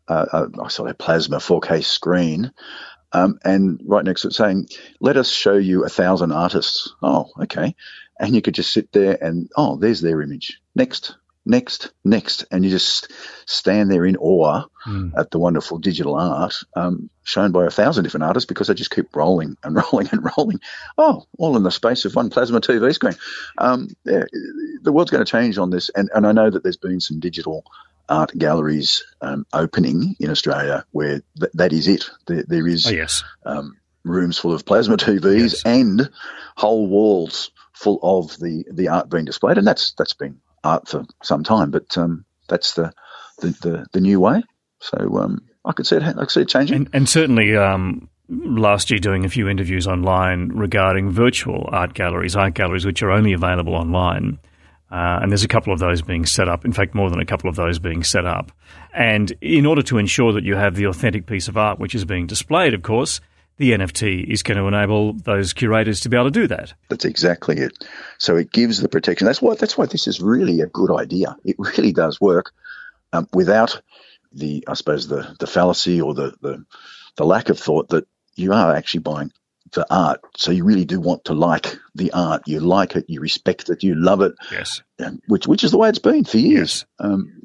uh, 0.08 0.48
a, 0.58 0.94
plasma 0.94 1.36
4K 1.36 1.84
screen. 1.84 2.52
Um, 3.12 3.38
and 3.44 3.80
right 3.84 4.04
next 4.04 4.22
to 4.22 4.28
it 4.28 4.34
saying, 4.34 4.68
let 5.00 5.16
us 5.16 5.30
show 5.30 5.54
you 5.54 5.84
a 5.84 5.88
thousand 5.88 6.32
artists. 6.32 6.92
Oh, 7.02 7.30
okay. 7.42 7.74
And 8.18 8.34
you 8.34 8.42
could 8.42 8.54
just 8.54 8.72
sit 8.72 8.92
there 8.92 9.16
and, 9.22 9.48
oh, 9.56 9.76
there's 9.76 10.00
their 10.00 10.20
image. 10.20 10.60
Next. 10.74 11.16
Next, 11.44 11.92
next, 12.04 12.44
and 12.50 12.64
you 12.64 12.70
just 12.70 13.10
stand 13.46 13.90
there 13.90 14.04
in 14.04 14.16
awe 14.16 14.64
mm. 14.86 15.12
at 15.16 15.30
the 15.30 15.38
wonderful 15.38 15.78
digital 15.78 16.14
art 16.14 16.54
um, 16.74 17.10
shown 17.22 17.52
by 17.52 17.66
a 17.66 17.70
thousand 17.70 18.04
different 18.04 18.24
artists 18.24 18.46
because 18.46 18.68
they 18.68 18.74
just 18.74 18.90
keep 18.90 19.14
rolling 19.14 19.56
and 19.62 19.76
rolling 19.92 20.08
and 20.12 20.28
rolling. 20.36 20.60
Oh, 20.96 21.24
all 21.38 21.56
in 21.56 21.62
the 21.62 21.70
space 21.70 22.04
of 22.04 22.14
one 22.14 22.30
plasma 22.30 22.60
TV 22.60 22.92
screen. 22.94 23.16
Um, 23.56 23.88
yeah, 24.04 24.24
the 24.82 24.92
world's 24.92 25.10
going 25.10 25.24
to 25.24 25.30
change 25.30 25.58
on 25.58 25.70
this, 25.70 25.90
and, 25.90 26.10
and 26.14 26.26
I 26.26 26.32
know 26.32 26.50
that 26.50 26.62
there's 26.62 26.76
been 26.76 27.00
some 27.00 27.20
digital 27.20 27.64
art 28.08 28.32
galleries 28.36 29.04
um, 29.20 29.46
opening 29.52 30.16
in 30.18 30.30
Australia 30.30 30.84
where 30.92 31.20
th- 31.38 31.52
that 31.54 31.72
is 31.72 31.88
it. 31.88 32.10
There, 32.26 32.44
there 32.46 32.66
is 32.66 32.86
oh, 32.86 32.90
yes. 32.90 33.22
Um, 33.44 33.76
rooms 34.04 34.38
full 34.38 34.54
of 34.54 34.64
plasma 34.64 34.96
TVs 34.96 35.40
yes. 35.40 35.62
and 35.64 36.10
whole 36.56 36.86
walls 36.86 37.50
full 37.74 38.00
of 38.02 38.36
the, 38.38 38.64
the 38.70 38.88
art 38.88 39.10
being 39.10 39.24
displayed, 39.24 39.58
and 39.58 39.66
that's 39.66 39.92
that's 39.92 40.14
been 40.14 40.40
art 40.64 40.88
for 40.88 41.04
some 41.22 41.44
time, 41.44 41.70
but 41.70 41.96
um, 41.96 42.24
that's 42.48 42.74
the, 42.74 42.92
the, 43.40 43.48
the, 43.48 43.86
the, 43.92 44.00
new 44.00 44.20
way. 44.20 44.42
So 44.80 45.18
um, 45.18 45.40
I 45.64 45.72
could 45.72 45.86
see 45.86 45.96
it, 45.96 46.02
I 46.02 46.12
could 46.12 46.30
see 46.30 46.40
it 46.42 46.48
changing. 46.48 46.76
And, 46.76 46.88
and 46.92 47.08
certainly 47.08 47.56
um, 47.56 48.08
last 48.28 48.90
year 48.90 48.98
doing 48.98 49.24
a 49.24 49.28
few 49.28 49.48
interviews 49.48 49.86
online 49.86 50.48
regarding 50.48 51.10
virtual 51.10 51.68
art 51.70 51.94
galleries, 51.94 52.36
art 52.36 52.54
galleries 52.54 52.84
which 52.84 53.02
are 53.02 53.10
only 53.10 53.32
available 53.32 53.74
online. 53.74 54.38
Uh, 54.90 55.20
and 55.20 55.30
there's 55.30 55.44
a 55.44 55.48
couple 55.48 55.72
of 55.72 55.78
those 55.78 56.00
being 56.00 56.24
set 56.24 56.48
up. 56.48 56.64
In 56.64 56.72
fact, 56.72 56.94
more 56.94 57.10
than 57.10 57.20
a 57.20 57.26
couple 57.26 57.50
of 57.50 57.56
those 57.56 57.78
being 57.78 58.02
set 58.02 58.24
up. 58.24 58.50
And 58.94 59.32
in 59.42 59.66
order 59.66 59.82
to 59.82 59.98
ensure 59.98 60.32
that 60.32 60.44
you 60.44 60.56
have 60.56 60.76
the 60.76 60.86
authentic 60.86 61.26
piece 61.26 61.46
of 61.46 61.58
art 61.58 61.78
which 61.78 61.94
is 61.94 62.06
being 62.06 62.26
displayed, 62.26 62.72
of 62.72 62.82
course, 62.82 63.20
the 63.58 63.72
NFT 63.72 64.24
is 64.24 64.42
going 64.42 64.56
to 64.56 64.66
enable 64.66 65.12
those 65.12 65.52
curators 65.52 66.00
to 66.00 66.08
be 66.08 66.16
able 66.16 66.26
to 66.26 66.30
do 66.30 66.46
that. 66.46 66.72
That's 66.88 67.04
exactly 67.04 67.56
it. 67.58 67.84
So 68.18 68.36
it 68.36 68.52
gives 68.52 68.80
the 68.80 68.88
protection. 68.88 69.26
That's 69.26 69.42
why 69.42 69.54
that's 69.56 69.76
why 69.76 69.86
this 69.86 70.06
is 70.06 70.20
really 70.20 70.60
a 70.60 70.66
good 70.66 70.90
idea. 70.90 71.36
It 71.44 71.56
really 71.58 71.92
does 71.92 72.20
work 72.20 72.52
um, 73.12 73.28
without 73.32 73.80
the 74.32 74.64
I 74.68 74.74
suppose 74.74 75.08
the 75.08 75.36
the 75.38 75.46
fallacy 75.46 76.00
or 76.00 76.14
the, 76.14 76.34
the 76.40 76.64
the 77.16 77.26
lack 77.26 77.48
of 77.48 77.58
thought 77.58 77.90
that 77.90 78.06
you 78.36 78.52
are 78.52 78.74
actually 78.74 79.00
buying 79.00 79.32
the 79.72 79.86
art. 79.92 80.20
So 80.36 80.50
you 80.50 80.64
really 80.64 80.84
do 80.84 81.00
want 81.00 81.24
to 81.24 81.34
like 81.34 81.78
the 81.94 82.12
art. 82.12 82.42
You 82.46 82.60
like 82.60 82.96
it. 82.96 83.06
You 83.08 83.20
respect 83.20 83.68
it. 83.68 83.82
You 83.82 83.94
love 83.94 84.20
it. 84.20 84.32
Yes. 84.50 84.82
Um, 84.98 85.20
which 85.26 85.46
which 85.46 85.64
is 85.64 85.72
the 85.72 85.78
way 85.78 85.88
it's 85.88 85.98
been 85.98 86.24
for 86.24 86.38
years. 86.38 86.86
Yes. 87.00 87.06
Um, 87.06 87.37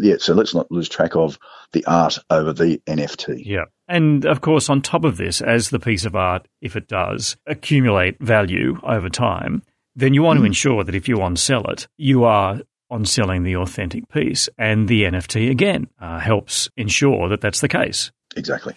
yeah. 0.00 0.16
So 0.18 0.34
let's 0.34 0.54
not 0.54 0.70
lose 0.70 0.88
track 0.88 1.16
of 1.16 1.38
the 1.72 1.84
art 1.86 2.18
over 2.30 2.52
the 2.52 2.78
NFT. 2.86 3.42
Yeah. 3.44 3.64
And 3.88 4.24
of 4.24 4.40
course, 4.40 4.68
on 4.68 4.82
top 4.82 5.04
of 5.04 5.16
this, 5.16 5.40
as 5.40 5.70
the 5.70 5.80
piece 5.80 6.04
of 6.04 6.14
art, 6.14 6.46
if 6.60 6.76
it 6.76 6.88
does 6.88 7.36
accumulate 7.46 8.18
value 8.20 8.78
over 8.82 9.08
time, 9.08 9.62
then 9.96 10.14
you 10.14 10.22
want 10.22 10.38
mm. 10.38 10.42
to 10.42 10.46
ensure 10.46 10.84
that 10.84 10.94
if 10.94 11.08
you 11.08 11.20
on 11.20 11.36
sell 11.36 11.64
it, 11.70 11.88
you 11.96 12.24
are 12.24 12.60
on 12.90 13.04
selling 13.04 13.44
the 13.44 13.56
authentic 13.56 14.08
piece. 14.08 14.48
And 14.58 14.88
the 14.88 15.04
NFT, 15.04 15.50
again, 15.50 15.88
uh, 16.00 16.18
helps 16.18 16.68
ensure 16.76 17.28
that 17.28 17.40
that's 17.40 17.60
the 17.60 17.68
case. 17.68 18.10
Exactly. 18.36 18.74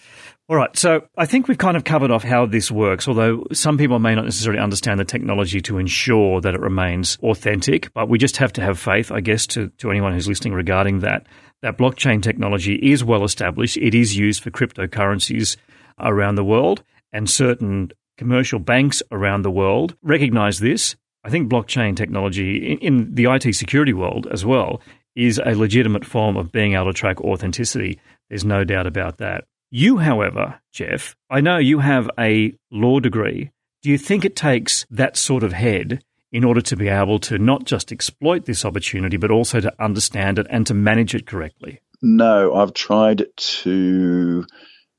All 0.49 0.57
right. 0.57 0.75
So 0.77 1.07
I 1.17 1.25
think 1.25 1.47
we've 1.47 1.57
kind 1.57 1.77
of 1.77 1.85
covered 1.85 2.11
off 2.11 2.23
how 2.23 2.45
this 2.45 2.69
works, 2.69 3.07
although 3.07 3.45
some 3.53 3.77
people 3.77 3.99
may 3.99 4.13
not 4.13 4.25
necessarily 4.25 4.61
understand 4.61 4.99
the 4.99 5.05
technology 5.05 5.61
to 5.61 5.77
ensure 5.77 6.41
that 6.41 6.53
it 6.53 6.59
remains 6.59 7.17
authentic. 7.23 7.93
But 7.93 8.09
we 8.09 8.17
just 8.17 8.37
have 8.37 8.51
to 8.53 8.61
have 8.61 8.77
faith, 8.77 9.09
I 9.09 9.21
guess, 9.21 9.47
to, 9.47 9.69
to 9.77 9.89
anyone 9.89 10.11
who's 10.11 10.27
listening 10.27 10.53
regarding 10.53 10.99
that, 10.99 11.27
that 11.61 11.77
blockchain 11.77 12.21
technology 12.21 12.75
is 12.75 13.05
well 13.05 13.23
established. 13.23 13.77
It 13.77 13.95
is 13.95 14.17
used 14.17 14.43
for 14.43 14.51
cryptocurrencies 14.51 15.55
around 15.97 16.35
the 16.35 16.43
world, 16.43 16.83
and 17.13 17.29
certain 17.29 17.91
commercial 18.17 18.59
banks 18.59 19.01
around 19.11 19.43
the 19.43 19.51
world 19.51 19.95
recognize 20.01 20.59
this. 20.59 20.97
I 21.23 21.29
think 21.29 21.49
blockchain 21.49 21.95
technology 21.95 22.73
in, 22.73 22.79
in 22.79 23.15
the 23.15 23.25
IT 23.25 23.55
security 23.55 23.93
world 23.93 24.27
as 24.29 24.43
well 24.43 24.81
is 25.15 25.39
a 25.45 25.55
legitimate 25.55 26.03
form 26.03 26.35
of 26.35 26.51
being 26.51 26.73
able 26.73 26.87
to 26.87 26.93
track 26.93 27.21
authenticity. 27.21 27.99
There's 28.29 28.43
no 28.43 28.65
doubt 28.65 28.87
about 28.87 29.19
that. 29.19 29.45
You, 29.75 29.97
however, 29.97 30.59
Jeff, 30.71 31.15
I 31.31 31.41
know 31.41 31.57
you 31.57 31.79
have 31.79 32.07
a 32.19 32.53
law 32.69 32.99
degree. 32.99 33.49
Do 33.81 33.89
you 33.89 33.97
think 33.97 34.23
it 34.23 34.35
takes 34.35 34.85
that 34.91 35.17
sort 35.17 35.41
of 35.41 35.51
head 35.51 36.03
in 36.31 36.43
order 36.43 36.61
to 36.61 36.75
be 36.75 36.89
able 36.89 37.17
to 37.21 37.39
not 37.39 37.63
just 37.63 37.91
exploit 37.91 38.45
this 38.45 38.65
opportunity, 38.65 39.17
but 39.17 39.31
also 39.31 39.59
to 39.61 39.73
understand 39.83 40.37
it 40.37 40.45
and 40.51 40.67
to 40.67 40.75
manage 40.75 41.15
it 41.15 41.25
correctly? 41.25 41.81
No, 42.03 42.53
I've 42.53 42.75
tried 42.75 43.25
to. 43.35 44.45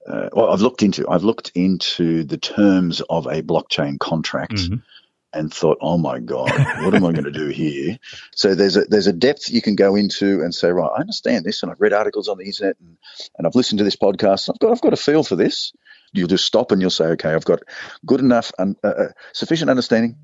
Uh, 0.09 0.31
well, 0.33 0.51
I've 0.51 0.61
looked 0.61 0.83
into 0.83 1.09
I've 1.09 1.23
looked 1.23 1.53
into 1.55 2.25
the 2.25 2.37
terms 2.39 3.01
of 3.09 3.27
a 3.27 3.43
blockchain 3.43 4.01
contract 4.01 4.55
mm-hmm. 4.55 4.79
And 5.35 5.53
thought, 5.53 5.79
oh 5.81 5.99
my 5.99 6.19
god, 6.19 6.51
what 6.83 6.95
am 6.95 7.05
I 7.05 7.13
going 7.13 7.25
to 7.25 7.31
do 7.31 7.49
here? 7.49 7.99
So 8.35 8.55
there's 8.55 8.77
a 8.77 8.85
there's 8.85 9.07
a 9.07 9.13
depth 9.13 9.51
you 9.51 9.63
can 9.63 9.75
go 9.75 9.95
into 9.95 10.43
and 10.43 10.55
say, 10.55 10.71
right, 10.71 10.91
I 10.97 11.01
understand 11.01 11.45
this, 11.45 11.63
and 11.63 11.71
I've 11.73 11.81
read 11.81 11.93
articles 11.93 12.29
on 12.29 12.39
the 12.39 12.45
internet, 12.45 12.77
and, 12.81 12.97
and 13.37 13.47
I've 13.47 13.55
listened 13.55 13.79
to 13.79 13.85
this 13.85 13.97
podcast. 13.97 14.49
I've 14.49 14.59
got 14.59 14.73
I've 14.73 14.81
got 14.81 14.93
a 14.93 14.97
feel 14.97 15.25
for 15.25 15.37
this. 15.37 15.73
You'll 16.13 16.29
just 16.29 16.45
stop 16.45 16.71
and 16.71 16.81
you'll 16.81 16.91
say, 16.91 17.07
okay, 17.07 17.35
I've 17.35 17.45
got 17.45 17.63
good 18.07 18.21
enough 18.21 18.53
and 18.57 18.77
uh, 18.85 18.89
uh, 18.89 19.09
sufficient 19.33 19.69
understanding 19.69 20.17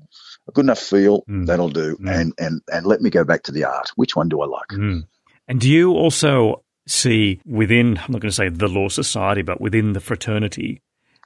a 0.47 0.51
good 0.51 0.65
enough 0.65 0.79
feel, 0.79 1.23
mm. 1.23 1.45
that'll 1.45 1.69
do. 1.69 1.97
Mm. 1.97 2.19
And, 2.19 2.33
and, 2.39 2.61
and 2.71 2.85
let 2.85 3.01
me 3.01 3.09
go 3.09 3.23
back 3.23 3.43
to 3.43 3.51
the 3.51 3.65
art. 3.65 3.91
Which 3.95 4.15
one 4.15 4.29
do 4.29 4.41
I 4.41 4.45
like? 4.45 4.69
Mm. 4.69 5.07
And 5.47 5.59
do 5.59 5.69
you 5.69 5.91
also 5.91 6.63
see 6.87 7.41
within, 7.45 7.97
I'm 7.97 8.11
not 8.11 8.21
going 8.21 8.29
to 8.29 8.31
say 8.31 8.49
the 8.49 8.67
law 8.67 8.89
society, 8.89 9.41
but 9.41 9.61
within 9.61 9.93
the 9.93 9.99
fraternity, 9.99 10.81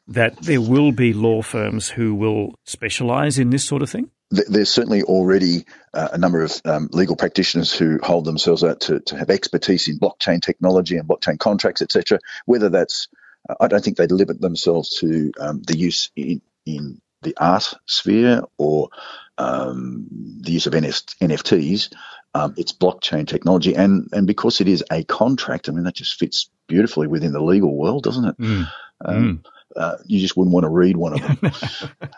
that 0.07 0.37
there 0.37 0.61
will 0.61 0.91
be 0.91 1.13
law 1.13 1.41
firms 1.41 1.89
who 1.89 2.13
will 2.15 2.55
specialize 2.63 3.39
in 3.39 3.49
this 3.49 3.65
sort 3.65 3.81
of 3.81 3.89
thing? 3.89 4.09
There's 4.31 4.69
certainly 4.69 5.03
already 5.03 5.65
uh, 5.93 6.09
a 6.13 6.17
number 6.17 6.41
of 6.41 6.61
um, 6.65 6.89
legal 6.91 7.15
practitioners 7.15 7.73
who 7.73 7.99
hold 8.01 8.25
themselves 8.25 8.63
out 8.63 8.81
to, 8.81 8.99
to 9.01 9.17
have 9.17 9.29
expertise 9.29 9.87
in 9.87 9.99
blockchain 9.99 10.41
technology 10.41 10.97
and 10.97 11.07
blockchain 11.07 11.39
contracts, 11.39 11.81
etc. 11.81 12.19
Whether 12.45 12.69
that's, 12.69 13.07
uh, 13.47 13.55
I 13.59 13.67
don't 13.67 13.83
think 13.83 13.97
they 13.97 14.07
limit 14.07 14.41
themselves 14.41 14.97
to 14.99 15.31
um, 15.39 15.61
the 15.61 15.77
use 15.77 16.09
in, 16.15 16.41
in 16.65 17.01
the 17.21 17.35
art 17.37 17.73
sphere 17.85 18.41
or 18.57 18.89
um, 19.37 20.07
the 20.41 20.51
use 20.51 20.65
of 20.65 20.73
NFTs, 20.73 21.93
um, 22.33 22.53
it's 22.57 22.73
blockchain 22.73 23.27
technology, 23.27 23.75
and 23.75 24.09
and 24.11 24.27
because 24.27 24.59
it 24.59 24.67
is 24.67 24.83
a 24.91 25.05
contract, 25.05 25.69
I 25.69 25.71
mean 25.71 25.85
that 25.85 25.95
just 25.95 26.19
fits 26.19 26.49
beautifully 26.67 27.07
within 27.07 27.31
the 27.31 27.41
legal 27.41 27.73
world, 27.73 28.03
doesn't 28.03 28.25
it? 28.25 28.37
Mm. 28.37 28.71
Um, 29.03 29.43
mm. 29.43 29.45
Uh, 29.75 29.97
you 30.05 30.19
just 30.19 30.38
wouldn't 30.38 30.53
want 30.53 30.63
to 30.63 30.69
read 30.69 30.95
one 30.95 31.13
of 31.13 31.21
them. 31.21 31.51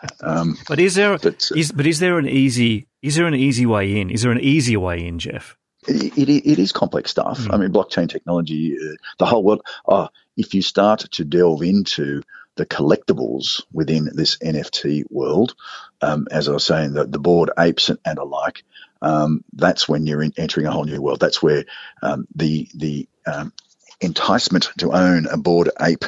um, 0.22 0.58
but 0.68 0.78
is 0.78 0.94
there 0.94 1.18
but, 1.18 1.50
uh, 1.50 1.54
is, 1.56 1.72
but 1.72 1.86
is 1.86 1.98
there 1.98 2.18
an 2.18 2.28
easy 2.28 2.86
is 3.02 3.16
there 3.16 3.26
an 3.26 3.34
easy 3.34 3.66
way 3.66 4.00
in? 4.00 4.10
Is 4.10 4.22
there 4.22 4.32
an 4.32 4.40
easier 4.40 4.80
way 4.80 5.06
in, 5.06 5.18
Jeff? 5.18 5.56
It, 5.86 6.16
it, 6.18 6.28
it 6.28 6.58
is 6.58 6.72
complex 6.72 7.10
stuff. 7.10 7.38
Mm. 7.38 7.54
I 7.54 7.56
mean, 7.56 7.72
blockchain 7.72 8.08
technology, 8.08 8.76
uh, 8.76 8.94
the 9.18 9.26
whole 9.26 9.42
world. 9.42 9.62
Oh, 9.86 10.08
if 10.36 10.54
you 10.54 10.62
start 10.62 11.00
to 11.12 11.24
delve 11.24 11.62
into 11.62 12.22
the 12.56 12.66
collectibles 12.66 13.62
within 13.72 14.10
this 14.12 14.36
NFT 14.38 15.04
world, 15.10 15.54
um, 16.02 16.26
as 16.30 16.48
I 16.48 16.52
was 16.52 16.64
saying, 16.64 16.92
the, 16.92 17.04
the 17.04 17.20
bored 17.20 17.50
apes 17.58 17.88
and, 17.88 17.98
and 18.04 18.18
alike, 18.18 18.64
um, 19.00 19.44
that's 19.52 19.88
when 19.88 20.06
you're 20.06 20.22
in, 20.22 20.32
entering 20.36 20.66
a 20.66 20.72
whole 20.72 20.84
new 20.84 21.00
world. 21.00 21.20
That's 21.20 21.42
where 21.42 21.64
um, 22.02 22.26
the 22.34 22.68
the 22.74 23.08
um, 23.26 23.52
enticement 24.00 24.70
to 24.78 24.92
own 24.92 25.26
a 25.26 25.36
bored 25.36 25.70
ape 25.80 26.04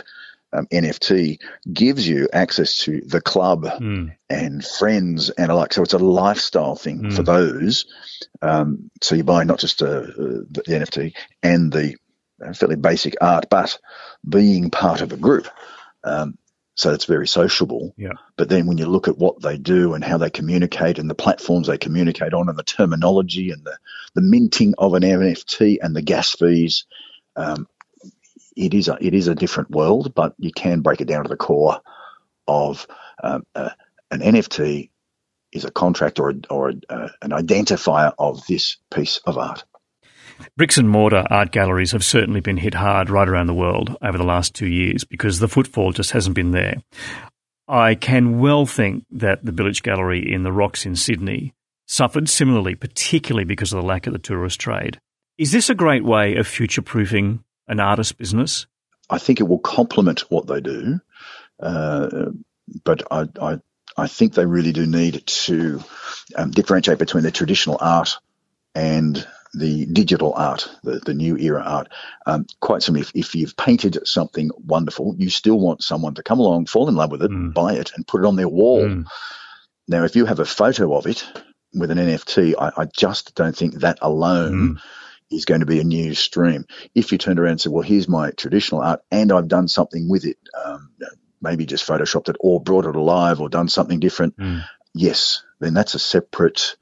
um, 0.53 0.67
NFT 0.67 1.39
gives 1.73 2.07
you 2.09 2.29
access 2.33 2.79
to 2.79 3.01
the 3.03 3.21
club 3.21 3.65
mm. 3.65 4.15
and 4.29 4.65
friends 4.65 5.31
and 5.31 5.51
alike. 5.51 5.73
So 5.73 5.83
it's 5.83 5.95
a 5.95 5.99
lifestyle 5.99 6.77
thing 6.77 7.03
mm. 7.03 7.13
for 7.15 7.23
those. 7.23 7.87
Um, 8.43 8.91
so 9.01 9.15
you 9.15 9.25
buy 9.25 9.45
not 9.45 9.59
just 9.59 9.83
uh, 9.83 10.01
the 10.01 10.63
NFT 10.67 11.15
and 11.43 11.73
the 11.73 11.97
uh, 12.45 12.53
fairly 12.53 12.77
basic 12.77 13.17
art, 13.21 13.47
but 13.51 13.79
being 14.29 14.71
part 14.71 15.03
of 15.03 15.13
a 15.13 15.17
group. 15.17 15.49
Um, 16.03 16.39
so 16.75 16.95
it's 16.95 17.05
very 17.05 17.29
sociable. 17.29 17.95
Yeah. 17.99 18.15
But 18.37 18.49
then 18.49 18.67
when 18.67 18.79
you 18.79 18.87
look 18.87 19.07
at 19.07 19.19
what 19.19 19.43
they 19.43 19.59
do 19.59 19.93
and 19.93 20.03
how 20.03 20.17
they 20.17 20.31
communicate 20.31 20.99
and 20.99 21.11
the 21.11 21.15
platforms 21.15 21.67
they 21.67 21.77
communicate 21.77 22.33
on 22.33 22.49
and 22.49 22.59
the 22.59 22.63
terminology 22.63 23.51
and 23.51 23.63
the, 23.65 23.77
the 24.15 24.23
minting 24.23 24.75
of 24.79 24.95
an 24.95 25.03
NFT 25.03 25.77
and 25.83 25.95
the 25.95 26.01
gas 26.01 26.31
fees, 26.33 26.87
um, 27.37 27.67
it 28.57 28.75
is 28.75 28.89
a 28.89 28.97
it 29.01 29.15
is 29.15 29.29
a 29.29 29.35
different 29.35 29.71
world. 29.71 30.15
But 30.15 30.35
you 30.39 30.53
can 30.53 30.81
break 30.81 31.01
it 31.01 31.07
down 31.07 31.25
to 31.25 31.29
the 31.29 31.37
core 31.37 31.81
of 32.47 32.87
um, 33.23 33.45
uh, 33.55 33.71
an 34.11 34.21
NFT 34.21 34.91
is 35.53 35.65
a 35.65 35.71
contract 35.71 36.19
or 36.19 36.35
or 36.49 36.73
uh, 36.89 37.09
an 37.23 37.31
identifier 37.31 38.13
of 38.19 38.47
this 38.47 38.77
piece 38.93 39.19
of 39.25 39.39
art. 39.39 39.65
Bricks 40.57 40.79
and 40.79 40.89
mortar 40.89 41.25
art 41.31 41.53
galleries 41.53 41.93
have 41.93 42.05
certainly 42.05 42.41
been 42.41 42.57
hit 42.57 42.75
hard 42.75 43.11
right 43.11 43.29
around 43.29 43.47
the 43.47 43.55
world 43.55 43.97
over 44.03 44.17
the 44.17 44.25
last 44.25 44.55
two 44.55 44.67
years 44.67 45.05
because 45.05 45.39
the 45.39 45.49
footfall 45.49 45.93
just 45.93 46.13
hasn't 46.13 46.37
been 46.37 46.53
there. 46.53 46.77
I 47.69 47.95
can 47.95 48.41
well 48.41 48.67
think 48.67 49.05
that 49.11 49.45
the 49.45 49.53
Billich 49.53 49.83
Gallery 49.83 50.33
in 50.33 50.43
the 50.43 50.53
Rocks 50.53 50.85
in 50.87 50.97
Sydney 50.97 51.55
suffered 51.87 52.29
similarly, 52.29 52.75
particularly 52.75 53.45
because 53.45 53.73
of 53.73 53.81
the 53.81 53.87
lack 53.87 54.07
of 54.07 54.13
the 54.13 54.19
tourist 54.19 54.59
trade. 54.59 54.99
Is 55.39 55.53
this 55.53 55.71
a 55.71 55.75
great 55.75 56.05
way 56.05 56.37
of 56.37 56.47
future 56.47 56.83
proofing 56.83 57.45
an 57.71 57.81
artist 57.81 58.19
business? 58.19 58.67
I 59.09 59.19
think 59.19 59.41
it 59.41 59.49
will 59.49 59.59
complement 59.59 60.31
what 60.31 60.47
they 60.47 60.61
do, 60.61 61.01
uh, 61.61 62.27
but 62.85 63.03
I, 63.11 63.29
I, 63.41 63.59
I, 63.97 64.07
think 64.07 64.35
they 64.35 64.47
really 64.47 64.73
do 64.73 64.87
need 64.87 65.27
to 65.27 65.83
um, 66.37 66.51
differentiate 66.51 66.99
between 66.99 67.25
the 67.25 67.31
traditional 67.31 67.79
art 67.81 68.19
and 68.75 69.27
the 69.55 69.87
digital 69.87 70.33
art, 70.35 70.69
the, 70.85 71.01
the 71.01 71.15
new 71.15 71.37
era 71.37 71.63
art. 71.65 71.89
Um, 72.27 72.47
quite 72.61 72.83
simply, 72.83 73.01
if, 73.01 73.13
if, 73.15 73.35
you've 73.35 73.57
painted 73.57 73.99
something 74.07 74.51
wonderful, 74.65 75.15
you 75.19 75.31
still 75.31 75.59
want 75.59 75.83
someone 75.83 76.15
to 76.15 76.23
come 76.23 76.39
along, 76.39 76.67
fall 76.67 76.89
in 76.89 76.95
love 76.95 77.11
with 77.11 77.23
it, 77.23 77.31
mm. 77.31 77.53
buy 77.53 77.75
it, 77.75 77.93
and 77.97 78.07
put 78.07 78.23
it 78.23 78.27
on 78.27 78.37
their 78.37 78.49
wall. 78.49 78.85
Mm. 78.85 79.07
Now, 79.89 80.05
if 80.05 80.15
you 80.15 80.27
have 80.27 80.39
a 80.39 80.45
photo 80.45 80.97
of 80.97 81.07
it 81.07 81.25
with 81.75 81.91
an 81.91 81.99
NFT, 81.99 82.55
I, 82.59 82.83
I 82.83 82.85
just 82.97 83.35
don't 83.35 83.57
think 83.57 83.75
that 83.77 83.99
alone. 84.03 84.77
Mm. 84.77 84.81
Is 85.31 85.45
going 85.45 85.61
to 85.61 85.67
be 85.67 85.81
a 85.81 85.85
new 85.85 86.15
stream. 86.15 86.67
If 86.95 87.13
you 87.13 87.19
turned 87.19 87.39
around 87.39 87.53
and 87.53 87.61
said, 87.61 87.73
"Well, 87.73 87.83
here's 87.83 88.09
my 88.09 88.33
traditional 88.33 88.81
art, 88.81 89.03
and 89.11 89.31
I've 89.31 89.49
done 89.49 89.69
something 89.69 90.09
with 90.09 90.25
it, 90.25 90.39
um, 90.65 90.91
maybe 91.41 91.67
just 91.67 91.87
photoshopped 91.87 92.29
it 92.29 92.37
or 92.41 92.61
brought 92.61 92.87
it 92.87 92.97
alive 92.97 93.41
or 93.41 93.49
done 93.49 93.69
something 93.69 94.01
different," 94.01 94.37
mm. 94.37 94.65
yes, 94.93 95.45
then 95.61 95.73
that's 95.73 95.95
a 95.95 96.01
separate 96.01 96.75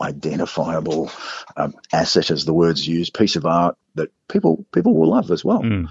identifiable 0.00 1.10
um, 1.56 1.74
asset, 1.92 2.30
as 2.30 2.44
the 2.44 2.54
words 2.54 2.86
used, 2.86 3.12
piece 3.12 3.36
of 3.36 3.44
art 3.44 3.76
that 3.96 4.10
people 4.28 4.64
people 4.72 4.94
will 4.94 5.10
love 5.10 5.30
as 5.30 5.44
well. 5.44 5.62
Mm. 5.62 5.88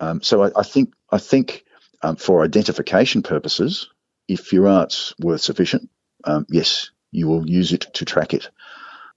Um, 0.00 0.22
so 0.22 0.42
I, 0.42 0.50
I, 0.56 0.62
think 0.62 0.92
I 1.10 1.18
think 1.18 1.64
um, 2.02 2.16
for 2.16 2.44
identification 2.44 3.22
purposes, 3.22 3.88
if 4.28 4.52
your 4.52 4.68
art's 4.68 5.14
worth 5.18 5.40
sufficient, 5.40 5.88
um, 6.24 6.46
yes, 6.50 6.90
you 7.10 7.28
will 7.28 7.48
use 7.48 7.72
it 7.72 7.86
to 7.94 8.04
track 8.04 8.34
it 8.34 8.50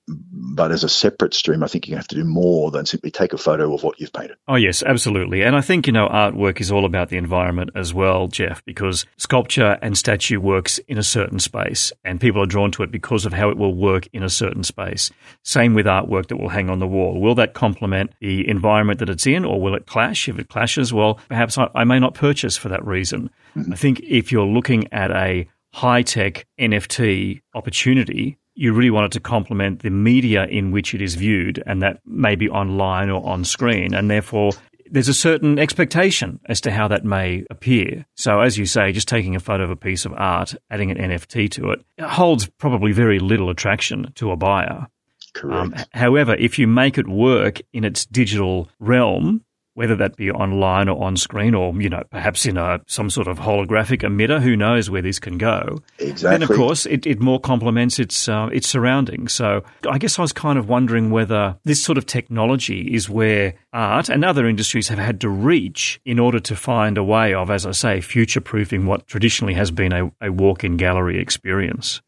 but 0.07 0.71
as 0.71 0.83
a 0.83 0.89
separate 0.89 1.33
stream, 1.33 1.63
I 1.63 1.67
think 1.67 1.87
you 1.87 1.95
have 1.97 2.07
to 2.07 2.15
do 2.15 2.23
more 2.23 2.71
than 2.71 2.85
simply 2.85 3.11
take 3.11 3.33
a 3.33 3.37
photo 3.37 3.73
of 3.73 3.83
what 3.83 3.99
you've 3.99 4.13
painted. 4.13 4.37
Oh, 4.47 4.55
yes, 4.55 4.81
absolutely. 4.81 5.43
And 5.43 5.55
I 5.55 5.61
think, 5.61 5.85
you 5.85 5.93
know, 5.93 6.07
artwork 6.07 6.61
is 6.61 6.71
all 6.71 6.85
about 6.85 7.09
the 7.09 7.17
environment 7.17 7.71
as 7.75 7.93
well, 7.93 8.27
Jeff, 8.27 8.63
because 8.63 9.05
sculpture 9.17 9.77
and 9.81 9.97
statue 9.97 10.39
works 10.39 10.77
in 10.87 10.97
a 10.97 11.03
certain 11.03 11.39
space 11.39 11.91
and 12.05 12.21
people 12.21 12.41
are 12.41 12.47
drawn 12.47 12.71
to 12.71 12.83
it 12.83 12.91
because 12.91 13.25
of 13.25 13.33
how 13.33 13.49
it 13.49 13.57
will 13.57 13.73
work 13.73 14.07
in 14.13 14.23
a 14.23 14.29
certain 14.29 14.63
space. 14.63 15.11
Same 15.43 15.73
with 15.73 15.85
artwork 15.85 16.27
that 16.27 16.37
will 16.37 16.49
hang 16.49 16.69
on 16.69 16.79
the 16.79 16.87
wall. 16.87 17.19
Will 17.19 17.35
that 17.35 17.53
complement 17.53 18.11
the 18.21 18.47
environment 18.47 18.99
that 18.99 19.09
it's 19.09 19.27
in 19.27 19.43
or 19.43 19.59
will 19.59 19.75
it 19.75 19.87
clash? 19.87 20.29
If 20.29 20.39
it 20.39 20.47
clashes, 20.47 20.93
well, 20.93 21.19
perhaps 21.27 21.57
I, 21.57 21.69
I 21.75 21.83
may 21.83 21.99
not 21.99 22.13
purchase 22.13 22.55
for 22.55 22.69
that 22.69 22.85
reason. 22.85 23.29
Mm-hmm. 23.57 23.73
I 23.73 23.75
think 23.75 23.99
if 24.01 24.31
you're 24.31 24.45
looking 24.45 24.91
at 24.93 25.11
a 25.11 25.49
high 25.73 26.01
tech 26.01 26.47
NFT 26.57 27.41
opportunity, 27.53 28.37
you 28.57 28.73
really 28.73 28.89
want 28.89 29.05
it 29.05 29.11
to 29.11 29.19
complement 29.19 29.83
the 29.83 29.91
media 29.91 30.45
in 30.45 30.71
which 30.71 30.93
it 30.93 31.01
is 31.01 31.15
viewed, 31.15 31.63
and 31.67 31.81
that 31.81 32.01
may 32.05 32.35
be 32.35 32.49
online 32.49 33.09
or 33.09 33.25
on 33.25 33.45
screen, 33.45 33.93
and 33.93 34.09
therefore 34.09 34.51
there's 34.89 35.07
a 35.07 35.13
certain 35.13 35.59
expectation 35.59 36.39
as 36.45 36.59
to 36.61 36.71
how 36.71 36.87
that 36.87 37.05
may 37.05 37.45
appear. 37.49 38.05
So, 38.15 38.39
as 38.39 38.57
you 38.57 38.65
say, 38.65 38.91
just 38.91 39.07
taking 39.07 39.35
a 39.35 39.39
photo 39.39 39.63
of 39.63 39.69
a 39.69 39.75
piece 39.75 40.05
of 40.05 40.13
art, 40.13 40.55
adding 40.71 40.89
an 40.89 40.97
NFT 40.97 41.51
to 41.51 41.71
it, 41.71 41.85
it 41.97 42.05
holds 42.05 42.47
probably 42.57 42.91
very 42.93 43.19
little 43.19 43.49
attraction 43.49 44.11
to 44.15 44.31
a 44.31 44.35
buyer. 44.35 44.87
Correct. 45.33 45.77
Um, 45.77 45.85
however, 45.93 46.35
if 46.35 46.57
you 46.57 46.65
make 46.65 46.97
it 46.97 47.07
work 47.07 47.61
in 47.73 47.83
its 47.83 48.05
digital 48.05 48.69
realm, 48.79 49.43
whether 49.77 49.95
that 49.95 50.15
be 50.15 50.31
online 50.31 50.89
or 50.89 51.03
on 51.03 51.15
screen 51.15 51.53
or, 51.53 51.71
you 51.79 51.87
know, 51.87 52.01
perhaps 52.09 52.47
in 52.47 52.57
a, 52.57 52.81
some 52.87 53.11
sort 53.11 53.27
of 53.27 53.37
holographic 53.37 54.01
emitter, 54.01 54.41
who 54.41 54.55
knows 54.55 54.89
where 54.89 55.03
this 55.03 55.19
can 55.19 55.37
go. 55.37 55.83
Exactly. 55.99 56.31
Then, 56.31 56.41
of 56.41 56.49
course, 56.49 56.87
it, 56.87 57.05
it 57.05 57.19
more 57.19 57.39
complements 57.39 57.99
its, 57.99 58.27
uh, 58.27 58.49
its 58.51 58.67
surroundings. 58.67 59.33
So 59.33 59.63
I 59.87 59.99
guess 59.99 60.17
I 60.17 60.23
was 60.23 60.33
kind 60.33 60.57
of 60.57 60.67
wondering 60.67 61.11
whether 61.11 61.57
this 61.63 61.83
sort 61.83 61.99
of 61.99 62.07
technology 62.07 62.91
is 62.95 63.07
where 63.07 63.53
art 63.71 64.09
and 64.09 64.25
other 64.25 64.47
industries 64.47 64.87
have 64.87 64.97
had 64.97 65.21
to 65.21 65.29
reach 65.29 66.01
in 66.05 66.17
order 66.17 66.39
to 66.39 66.55
find 66.55 66.97
a 66.97 67.03
way 67.03 67.35
of, 67.35 67.51
as 67.51 67.67
I 67.67 67.71
say, 67.71 68.01
future 68.01 68.41
proofing 68.41 68.87
what 68.87 69.05
traditionally 69.05 69.53
has 69.53 69.69
been 69.69 69.93
a, 69.93 70.11
a 70.21 70.31
walk 70.31 70.63
in 70.63 70.77
gallery 70.77 71.21
experience. 71.21 72.01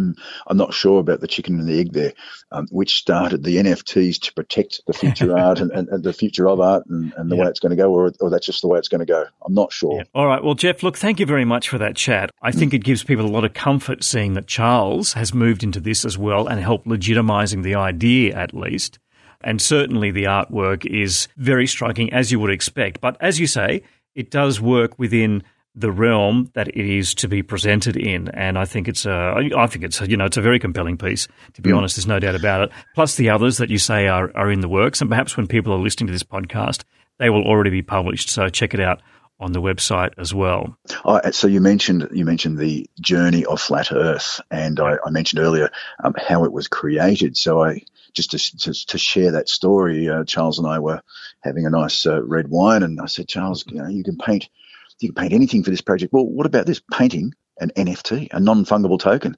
Mm. 0.00 0.18
I'm 0.46 0.56
not 0.56 0.74
sure 0.74 1.00
about 1.00 1.20
the 1.20 1.28
chicken 1.28 1.58
and 1.58 1.68
the 1.68 1.78
egg 1.78 1.92
there, 1.92 2.12
um, 2.52 2.66
which 2.70 2.96
started 2.96 3.44
the 3.44 3.56
NFTs 3.56 4.20
to 4.22 4.32
protect 4.32 4.80
the 4.86 4.92
future 4.92 5.36
art 5.38 5.60
and, 5.60 5.70
and, 5.70 5.88
and, 5.88 6.02
the 6.02 6.12
future 6.12 6.48
of 6.48 6.60
art 6.60 6.84
and, 6.86 7.12
and 7.16 7.30
the 7.30 7.36
yeah. 7.36 7.42
way 7.42 7.48
it's 7.48 7.60
going 7.60 7.70
to 7.70 7.76
go, 7.76 7.92
or, 7.92 8.12
or, 8.20 8.30
that's 8.30 8.46
just 8.46 8.62
the 8.62 8.68
way 8.68 8.78
it's 8.78 8.88
going 8.88 9.00
to 9.00 9.06
go. 9.06 9.26
I'm 9.44 9.54
not 9.54 9.72
sure. 9.72 9.96
Yeah. 9.96 10.04
All 10.14 10.26
right. 10.26 10.42
Well, 10.42 10.54
Jeff, 10.54 10.82
look, 10.82 10.96
thank 10.96 11.20
you 11.20 11.26
very 11.26 11.44
much 11.44 11.68
for 11.68 11.78
that 11.78 11.96
chat. 11.96 12.30
I 12.42 12.52
think 12.52 12.72
mm. 12.72 12.76
it 12.76 12.84
gives 12.84 13.04
people 13.04 13.26
a 13.26 13.28
lot 13.28 13.44
of 13.44 13.54
comfort 13.54 14.02
seeing 14.02 14.34
that 14.34 14.46
Charles 14.46 15.12
has 15.12 15.34
moved 15.34 15.62
into 15.62 15.80
this 15.80 16.04
as 16.04 16.16
well 16.16 16.46
and 16.46 16.60
helped 16.60 16.86
legitimising 16.86 17.62
the 17.62 17.74
idea 17.74 18.34
at 18.34 18.54
least. 18.54 18.98
And 19.42 19.60
certainly 19.60 20.10
the 20.10 20.24
artwork 20.24 20.84
is 20.84 21.28
very 21.36 21.66
striking, 21.66 22.12
as 22.12 22.30
you 22.30 22.38
would 22.40 22.50
expect. 22.50 23.00
But 23.00 23.16
as 23.20 23.40
you 23.40 23.46
say, 23.46 23.82
it 24.14 24.30
does 24.30 24.60
work 24.60 24.98
within 24.98 25.42
the 25.74 25.92
realm 25.92 26.50
that 26.54 26.68
it 26.68 26.76
is 26.76 27.14
to 27.14 27.28
be 27.28 27.42
presented 27.42 27.96
in. 27.96 28.28
And 28.28 28.58
I 28.58 28.64
think 28.64 28.88
it's 28.88 29.06
a, 29.06 29.34
I 29.56 29.66
think 29.66 29.84
it's 29.84 30.00
a, 30.00 30.10
you 30.10 30.16
know, 30.16 30.24
it's 30.24 30.36
a 30.36 30.42
very 30.42 30.58
compelling 30.58 30.98
piece, 30.98 31.28
to 31.54 31.62
be 31.62 31.70
mm. 31.70 31.76
honest. 31.76 31.96
There's 31.96 32.06
no 32.06 32.18
doubt 32.18 32.34
about 32.34 32.62
it. 32.62 32.70
Plus 32.94 33.14
the 33.14 33.30
others 33.30 33.58
that 33.58 33.70
you 33.70 33.78
say 33.78 34.08
are, 34.08 34.30
are 34.36 34.50
in 34.50 34.60
the 34.60 34.68
works. 34.68 35.00
And 35.00 35.08
perhaps 35.08 35.36
when 35.36 35.46
people 35.46 35.72
are 35.72 35.78
listening 35.78 36.08
to 36.08 36.12
this 36.12 36.24
podcast, 36.24 36.82
they 37.18 37.30
will 37.30 37.44
already 37.44 37.70
be 37.70 37.82
published. 37.82 38.30
So 38.30 38.48
check 38.48 38.74
it 38.74 38.80
out 38.80 39.00
on 39.38 39.52
the 39.52 39.62
website 39.62 40.12
as 40.18 40.34
well. 40.34 40.76
Oh, 41.04 41.20
so 41.30 41.46
you 41.46 41.60
mentioned 41.60 42.08
you 42.12 42.24
mentioned 42.24 42.58
the 42.58 42.88
journey 43.00 43.44
of 43.46 43.60
flat 43.60 43.90
Earth, 43.90 44.40
and 44.50 44.78
I, 44.78 44.96
I 45.04 45.10
mentioned 45.10 45.40
earlier 45.40 45.70
um, 46.04 46.14
how 46.18 46.44
it 46.44 46.52
was 46.52 46.68
created. 46.68 47.36
So 47.36 47.62
I 47.62 47.82
just 48.12 48.32
to, 48.32 48.58
to, 48.58 48.86
to 48.86 48.98
share 48.98 49.32
that 49.32 49.48
story, 49.48 50.08
uh, 50.08 50.24
Charles 50.24 50.58
and 50.58 50.68
I 50.68 50.78
were 50.78 51.00
having 51.40 51.64
a 51.64 51.70
nice 51.70 52.04
uh, 52.04 52.22
red 52.22 52.48
wine, 52.48 52.82
and 52.82 53.00
I 53.00 53.06
said, 53.06 53.28
Charles, 53.28 53.64
you 53.66 53.80
know, 53.80 53.88
you 53.88 54.04
can 54.04 54.18
paint 54.18 54.48
you 55.00 55.12
can 55.12 55.22
paint 55.22 55.32
anything 55.32 55.64
for 55.64 55.70
this 55.70 55.80
project. 55.80 56.12
Well, 56.12 56.26
what 56.26 56.46
about 56.46 56.66
this 56.66 56.80
painting 56.92 57.34
an 57.58 57.70
NFT, 57.76 58.28
a 58.32 58.40
non-fungible 58.40 59.00
token? 59.00 59.36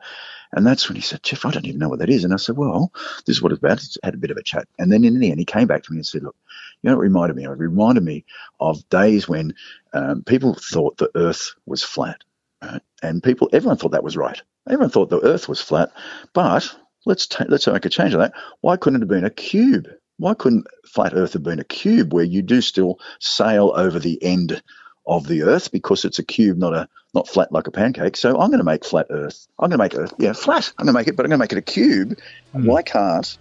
And 0.53 0.66
that's 0.66 0.88
when 0.88 0.96
he 0.96 1.03
said, 1.03 1.22
Jeff, 1.22 1.46
I 1.46 1.51
don't 1.51 1.66
even 1.66 1.79
know 1.79 1.88
what 1.88 2.01
that 2.01 2.11
is. 2.11 2.25
And 2.25 2.35
I 2.35 2.37
said, 2.37 2.57
well, 2.57 2.92
this 3.27 3.37
is 3.37 3.42
what 3.42 3.53
it's 3.53 3.61
about. 3.61 3.79
It's 3.79 3.96
had 4.03 4.14
a 4.14 4.18
bit 4.18 4.31
of 4.31 4.37
a 4.37 4.42
chat. 4.42 4.68
And 4.79 4.92
then 4.92 5.03
in 5.05 5.18
the 5.18 5.31
end, 5.31 5.38
he 5.38 5.46
came 5.46 5.66
back 5.66 5.83
to 5.85 5.92
me 5.92 5.98
and 5.98 6.07
said, 6.07 6.22
look, 6.22 6.37
you 6.83 6.90
know, 6.90 6.96
it 6.96 7.01
reminded 7.01 7.37
me 7.37 7.44
of? 7.44 7.53
It 7.53 7.59
reminded 7.59 8.05
me 8.05 8.25
of 8.61 8.87
days 8.90 9.27
when 9.27 9.55
um, 9.94 10.25
people 10.25 10.55
thought 10.55 10.98
the 10.98 11.11
earth 11.14 11.55
was 11.64 11.83
flat. 11.83 12.22
Right? 12.61 12.83
And 13.03 13.22
people, 13.22 13.48
everyone 13.53 13.79
thought 13.79 13.92
that 13.92 14.05
was 14.05 14.16
right. 14.16 14.40
Everyone 14.68 14.90
thought 14.90 15.09
the 15.09 15.25
earth 15.25 15.48
was 15.48 15.61
flat. 15.61 15.90
But 16.35 16.75
let's, 17.07 17.27
ta- 17.27 17.46
let's 17.48 17.66
make 17.66 17.87
a 17.87 17.88
change 17.88 18.12
of 18.12 18.20
that. 18.20 18.35
Why 18.61 18.77
couldn't 18.77 19.01
it 19.01 19.05
have 19.05 19.09
been 19.09 19.25
a 19.25 19.31
cube? 19.31 19.88
Why 20.18 20.35
couldn't 20.35 20.66
flat 20.87 21.14
earth 21.14 21.33
have 21.33 21.42
been 21.42 21.61
a 21.61 21.64
cube 21.64 22.12
where 22.12 22.25
you 22.25 22.42
do 22.42 22.61
still 22.61 23.01
sail 23.20 23.72
over 23.75 23.98
the 23.98 24.22
end 24.22 24.62
of 25.07 25.27
the 25.27 25.43
Earth 25.43 25.71
because 25.73 26.05
it's 26.05 26.19
a 26.19 26.23
cube, 26.23 26.59
not 26.59 26.75
a 26.75 26.88
not 27.15 27.29
flat 27.29 27.53
like 27.53 27.67
a 27.67 27.71
pancake. 27.71 28.17
So 28.17 28.31
I'm 28.38 28.49
going 28.49 28.59
to 28.59 28.65
make 28.65 28.85
flat 28.85 29.07
Earth. 29.11 29.47
I'm 29.59 29.71
going 29.71 29.79
to 29.79 29.79
make 29.79 29.95
it 29.95 30.12
yeah 30.19 30.33
flat. 30.33 30.73
I'm 30.79 30.87
going 30.87 30.95
to 30.95 30.99
make 30.99 31.09
it, 31.09 31.17
but 31.17 31.27
I'm 31.27 31.31
going 31.31 31.38
to 31.38 31.43
make 31.43 31.53
it 31.53 31.59
a 31.59 31.62
cube. 31.62 32.19
Mm. 32.55 32.67
Why 32.67 32.83
can't 32.83 33.37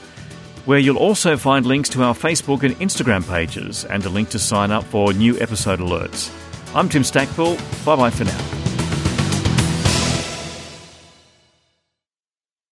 where 0.67 0.79
you'll 0.79 0.99
also 0.99 1.39
find 1.39 1.65
links 1.65 1.89
to 1.89 2.03
our 2.03 2.15
Facebook 2.15 2.65
and 2.65 2.77
Instagram 2.81 3.27
pages 3.27 3.87
and 3.87 4.05
a 4.05 4.11
link 4.11 4.29
to 4.29 4.39
sign 4.39 4.71
up 4.71 4.85
for 4.85 5.15
new 5.15 5.41
episode 5.41 5.79
alerts. 5.79 6.31
I'm 6.75 6.91
Tim 6.91 7.03
Stackpool. 7.03 7.57
Bye 7.87 7.97
bye 7.97 8.11
for 8.11 8.25
now. 8.25 8.72